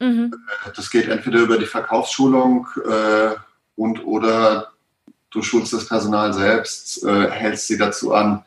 [0.00, 0.34] Mhm.
[0.74, 3.36] Das geht entweder über die Verkaufsschulung äh,
[3.76, 4.72] und oder
[5.30, 8.44] du schulst das Personal selbst, äh, hältst sie dazu an,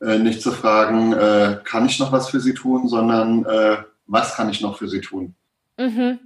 [0.00, 4.36] äh, nicht zu fragen, äh, kann ich noch was für sie tun, sondern äh, was
[4.36, 5.34] kann ich noch für sie tun?
[5.78, 6.18] Mhm.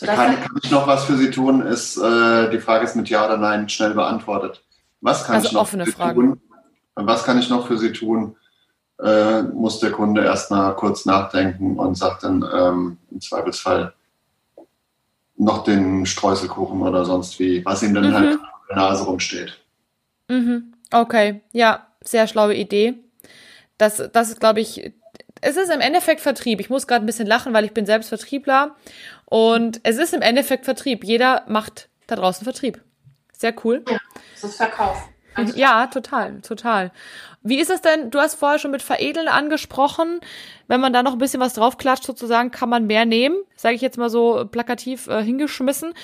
[0.00, 3.26] Kann, kann, ich noch was für sie tun, ist äh, die Frage ist mit Ja
[3.26, 4.62] oder Nein schnell beantwortet.
[5.00, 6.20] Was kann also ich noch offene für sie Fragen.
[6.20, 6.40] tun?
[6.94, 8.36] Was kann ich noch für sie tun?
[9.02, 13.94] Äh, muss der Kunde erstmal kurz nachdenken und sagt dann ähm, im Zweifelsfall
[15.36, 18.14] noch den Streuselkuchen oder sonst wie, was ihm dann mhm.
[18.14, 19.58] halt auf der Nase rumsteht.
[20.28, 20.74] Mhm.
[20.92, 22.94] Okay, ja, sehr schlaue Idee.
[23.78, 24.92] Das, das ist, glaube ich,
[25.40, 26.60] es ist im Endeffekt Vertrieb.
[26.60, 28.76] Ich muss gerade ein bisschen lachen, weil ich bin selbst Vertriebler.
[29.30, 31.04] Und es ist im Endeffekt Vertrieb.
[31.04, 32.82] Jeder macht da draußen Vertrieb.
[33.32, 33.82] Sehr cool.
[33.88, 33.98] Ja,
[34.34, 35.08] es ist Verkauf.
[35.54, 36.90] Ja, total, total.
[37.42, 38.10] Wie ist es denn?
[38.10, 40.20] Du hast vorher schon mit Veredeln angesprochen.
[40.66, 43.36] Wenn man da noch ein bisschen was draufklatscht, sozusagen, kann man mehr nehmen.
[43.54, 45.94] Sage ich jetzt mal so plakativ äh, hingeschmissen.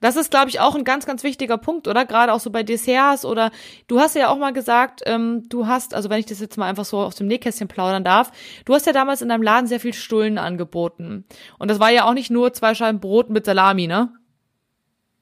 [0.00, 2.06] Das ist, glaube ich, auch ein ganz, ganz wichtiger Punkt, oder?
[2.06, 3.50] Gerade auch so bei Desserts oder
[3.86, 6.66] du hast ja auch mal gesagt, ähm, du hast, also wenn ich das jetzt mal
[6.66, 8.32] einfach so aus dem Nähkästchen plaudern darf,
[8.64, 11.24] du hast ja damals in deinem Laden sehr viel Stullen angeboten.
[11.58, 14.12] Und das war ja auch nicht nur zwei Scheiben Brot mit Salami, ne?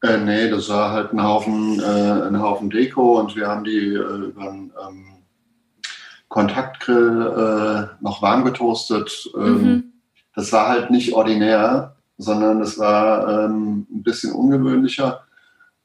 [0.03, 1.83] Äh, nee, das war halt ein Haufen, äh,
[2.29, 5.07] ein Haufen Deko und wir haben die äh, über einen ähm,
[6.29, 9.29] Kontaktgrill äh, noch warm getoastet.
[9.37, 9.93] Ähm, mhm.
[10.37, 15.25] Das war halt nicht ordinär, sondern es war ähm, ein bisschen ungewöhnlicher.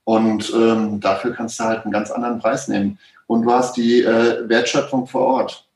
[0.03, 2.99] Und ähm, dafür kannst du halt einen ganz anderen Preis nehmen.
[3.27, 5.67] Und du hast die äh, Wertschöpfung vor Ort.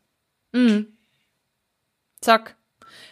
[0.51, 0.87] Mhm.
[2.19, 2.57] Zack.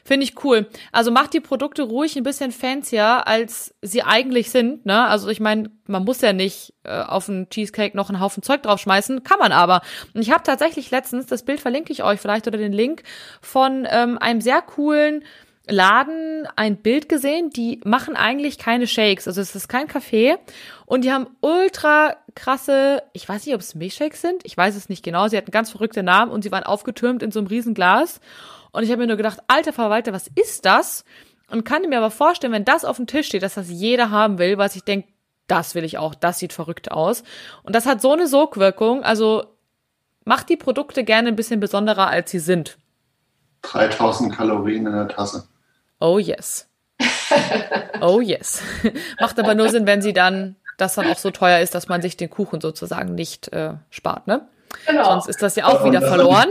[0.08, 0.68] Finde ich cool.
[0.92, 4.86] Also macht die Produkte ruhig ein bisschen fancier, als sie eigentlich sind.
[4.86, 5.04] Ne?
[5.08, 8.62] Also ich meine, man muss ja nicht äh, auf einen Cheesecake noch einen Haufen Zeug
[8.62, 9.82] draufschmeißen, kann man aber.
[10.14, 13.02] Und ich habe tatsächlich letztens, das Bild verlinke ich euch vielleicht oder den Link,
[13.42, 15.24] von ähm, einem sehr coolen
[15.68, 20.38] Laden ein Bild gesehen, die machen eigentlich keine Shakes, also es ist kein Kaffee
[20.86, 24.90] und die haben ultra krasse, ich weiß nicht, ob es Milchshakes sind, ich weiß es
[24.90, 27.74] nicht genau, sie hatten ganz verrückte Namen und sie waren aufgetürmt in so einem riesen
[27.74, 28.20] Glas
[28.72, 31.06] und ich habe mir nur gedacht, alter Verwalter, was ist das?
[31.50, 34.38] Und kann mir aber vorstellen, wenn das auf dem Tisch steht, dass das jeder haben
[34.38, 35.08] will, was ich denke,
[35.48, 37.24] das will ich auch, das sieht verrückt aus.
[37.64, 39.46] Und das hat so eine Sogwirkung, also
[40.26, 42.78] macht die Produkte gerne ein bisschen besonderer, als sie sind.
[43.62, 45.48] 3000 Kalorien in der Tasse.
[46.00, 46.68] Oh yes.
[48.02, 48.62] oh yes.
[49.20, 52.02] Macht aber nur Sinn, wenn sie dann, das dann auch so teuer ist, dass man
[52.02, 54.48] sich den Kuchen sozusagen nicht äh, spart, ne?
[54.88, 55.06] Genau.
[55.06, 56.50] Sonst ist das ja auch und wieder verloren.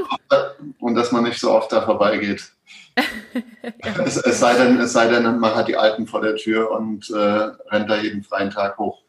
[0.81, 2.51] und dass man nicht so oft da vorbeigeht.
[2.97, 4.05] ja.
[4.05, 7.11] es, es, sei denn, es sei denn, man hat die Alten vor der Tür und
[7.11, 9.03] äh, rennt da jeden freien Tag hoch.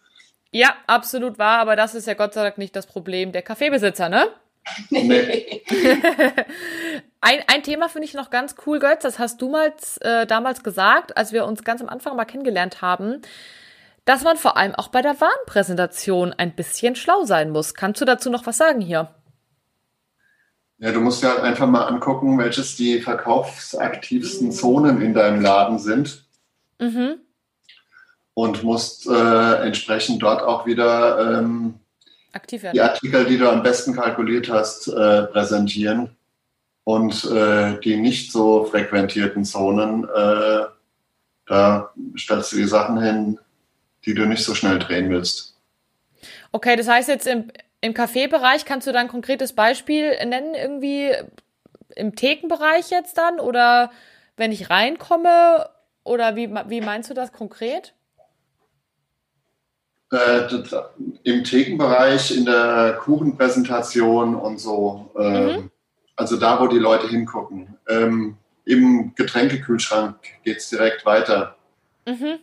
[0.51, 4.09] Ja, absolut wahr, aber das ist ja Gott sei Dank nicht das Problem der Kaffeebesitzer,
[4.09, 4.27] ne?
[4.89, 5.63] Nee.
[7.25, 10.63] ein, ein Thema finde ich noch ganz cool, Götz, das hast du mal äh, damals
[10.63, 13.21] gesagt, als wir uns ganz am Anfang mal kennengelernt haben
[14.05, 17.73] dass man vor allem auch bei der Warnpräsentation ein bisschen schlau sein muss.
[17.73, 19.09] Kannst du dazu noch was sagen hier?
[20.77, 25.79] Ja, du musst ja halt einfach mal angucken, welches die verkaufsaktivsten Zonen in deinem Laden
[25.79, 26.25] sind.
[26.79, 27.15] Mhm.
[28.33, 31.75] Und musst äh, entsprechend dort auch wieder ähm,
[32.51, 36.14] die Artikel, die du am besten kalkuliert hast, äh, präsentieren.
[36.85, 40.65] Und äh, die nicht so frequentierten Zonen, äh,
[41.47, 43.39] da stellst du die Sachen hin,
[44.05, 45.57] die du nicht so schnell drehen willst.
[46.51, 51.11] Okay, das heißt jetzt im, im Kaffeebereich kannst du da ein konkretes Beispiel nennen, irgendwie
[51.95, 53.91] im Thekenbereich jetzt dann oder
[54.37, 55.69] wenn ich reinkomme
[56.03, 57.93] oder wie, wie meinst du das konkret?
[60.11, 60.47] Äh,
[61.23, 65.11] Im Thekenbereich, in der Kuchenpräsentation und so.
[65.17, 65.71] Ähm, mhm.
[66.15, 67.77] Also da, wo die Leute hingucken.
[67.87, 71.55] Ähm, Im Getränkekühlschrank geht es direkt weiter.
[72.07, 72.39] Mhm.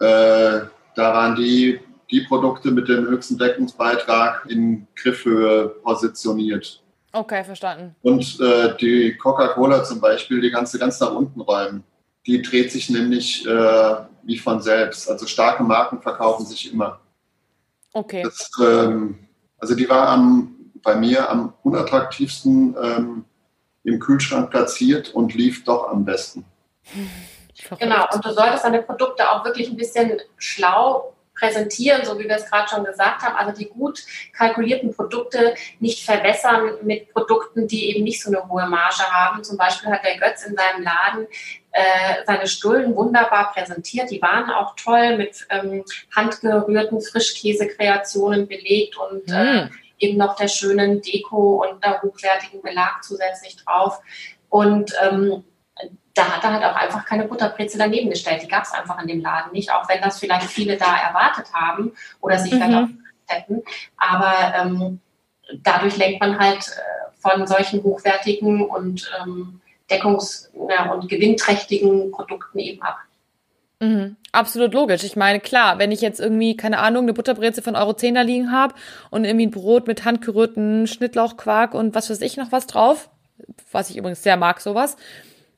[0.00, 0.66] Äh,
[0.96, 6.82] da waren die, die Produkte mit dem höchsten Deckungsbeitrag in Griffhöhe positioniert.
[7.12, 7.94] Okay, verstanden.
[8.02, 11.84] Und äh, die Coca-Cola zum Beispiel, die kannst du ganz nach unten räumen.
[12.26, 13.94] Die dreht sich nämlich äh,
[14.24, 15.08] wie von selbst.
[15.08, 17.00] Also starke Marken verkaufen sich immer.
[17.92, 18.22] Okay.
[18.22, 19.18] Das, ähm,
[19.58, 20.53] also die war am,
[20.84, 23.24] bei mir am unattraktivsten ähm,
[23.82, 26.44] im Kühlschrank platziert und lief doch am besten.
[27.78, 32.36] Genau, und du solltest deine Produkte auch wirklich ein bisschen schlau präsentieren, so wie wir
[32.36, 33.36] es gerade schon gesagt haben.
[33.36, 38.66] Also die gut kalkulierten Produkte nicht verwässern mit Produkten, die eben nicht so eine hohe
[38.66, 39.42] Marge haben.
[39.42, 41.26] Zum Beispiel hat der Götz in seinem Laden
[41.72, 44.10] äh, seine Stullen wunderbar präsentiert.
[44.10, 49.70] Die waren auch toll mit ähm, handgerührten Frischkäsekreationen belegt und mm.
[49.98, 54.00] Eben noch der schönen Deko und der hochwertigen Belag zusätzlich drauf.
[54.48, 55.44] Und ähm,
[56.14, 58.42] da hat er halt auch einfach keine Butterbrezel daneben gestellt.
[58.42, 61.52] Die gab es einfach in dem Laden nicht, auch wenn das vielleicht viele da erwartet
[61.52, 62.56] haben oder sich mhm.
[62.56, 62.88] vielleicht auch
[63.26, 63.62] hätten.
[63.96, 65.00] Aber ähm,
[65.62, 72.82] dadurch lenkt man halt äh, von solchen hochwertigen und ähm, deckungs- und gewinnträchtigen Produkten eben
[72.82, 72.98] ab.
[73.84, 74.16] Mhm.
[74.32, 75.04] Absolut logisch.
[75.04, 78.22] Ich meine, klar, wenn ich jetzt irgendwie, keine Ahnung, eine Butterbreze von Euro 10 da
[78.22, 78.74] liegen habe
[79.10, 83.10] und irgendwie ein Brot mit handgerührten Schnittlauchquark und was weiß ich noch was drauf,
[83.70, 84.96] was ich übrigens sehr mag, sowas,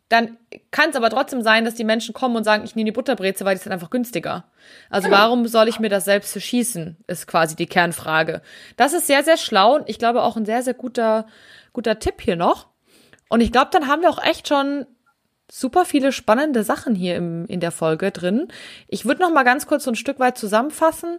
[0.08, 0.36] dann
[0.70, 3.44] kann es aber trotzdem sein, dass die Menschen kommen und sagen, ich nehme die Butterbreze,
[3.44, 4.44] weil die sind einfach günstiger.
[4.90, 5.20] Also genau.
[5.20, 8.42] warum soll ich mir das selbst verschießen, ist quasi die Kernfrage.
[8.76, 11.26] Das ist sehr, sehr schlau und ich glaube auch ein sehr, sehr guter,
[11.72, 12.68] guter Tipp hier noch.
[13.28, 14.86] Und ich glaube, dann haben wir auch echt schon
[15.50, 18.48] super viele spannende Sachen hier im, in der Folge drin.
[18.88, 21.18] Ich würde noch mal ganz kurz so ein Stück weit zusammenfassen.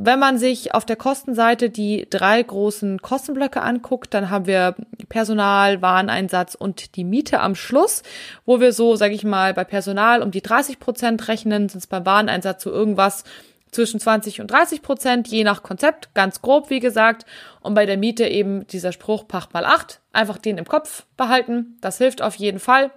[0.00, 4.76] Wenn man sich auf der Kostenseite die drei großen Kostenblöcke anguckt, dann haben wir
[5.08, 8.04] Personal, Wareneinsatz und die Miete am Schluss,
[8.46, 11.88] wo wir so, sage ich mal, bei Personal um die 30 Prozent rechnen, sind es
[11.88, 13.24] beim Wareneinsatz so irgendwas
[13.72, 17.26] zwischen 20 und 30 Prozent, je nach Konzept, ganz grob, wie gesagt.
[17.60, 21.76] Und bei der Miete eben dieser Spruch Pacht mal acht, einfach den im Kopf behalten.
[21.80, 22.92] Das hilft auf jeden Fall.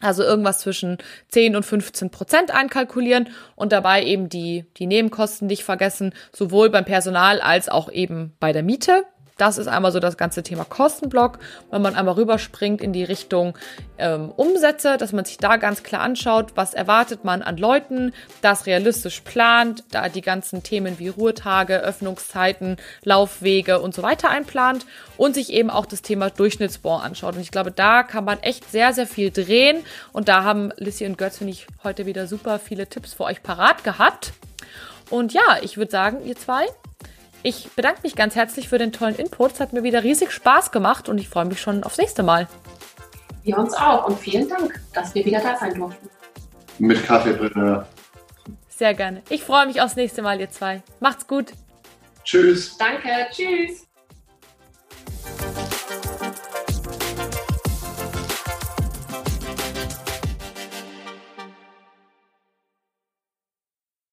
[0.00, 5.64] Also irgendwas zwischen 10 und 15 Prozent einkalkulieren und dabei eben die, die Nebenkosten nicht
[5.64, 9.04] vergessen, sowohl beim Personal als auch eben bei der Miete.
[9.38, 11.38] Das ist einmal so das ganze Thema Kostenblock,
[11.70, 13.56] wenn man einmal rüberspringt in die Richtung
[13.96, 18.12] ähm, Umsätze, dass man sich da ganz klar anschaut, was erwartet man an Leuten,
[18.42, 24.86] das realistisch plant, da die ganzen Themen wie Ruhetage, Öffnungszeiten, Laufwege und so weiter einplant
[25.16, 27.36] und sich eben auch das Thema Durchschnittsbon anschaut.
[27.36, 31.06] Und ich glaube, da kann man echt sehr, sehr viel drehen und da haben Lissy
[31.06, 34.32] und Götz, finde ich, heute wieder super viele Tipps für euch parat gehabt.
[35.10, 36.66] Und ja, ich würde sagen, ihr zwei,
[37.42, 39.52] ich bedanke mich ganz herzlich für den tollen Input.
[39.52, 42.48] Es hat mir wieder riesig Spaß gemacht und ich freue mich schon aufs nächste Mal.
[43.42, 46.08] Wir uns auch und vielen Dank, dass wir wieder da sein durften.
[46.78, 47.86] Mit Kaffeepreneur.
[48.68, 49.22] Sehr gerne.
[49.28, 50.82] Ich freue mich aufs nächste Mal, ihr zwei.
[51.00, 51.52] Macht's gut.
[52.24, 52.76] Tschüss.
[52.76, 53.08] Danke.
[53.32, 53.87] Tschüss.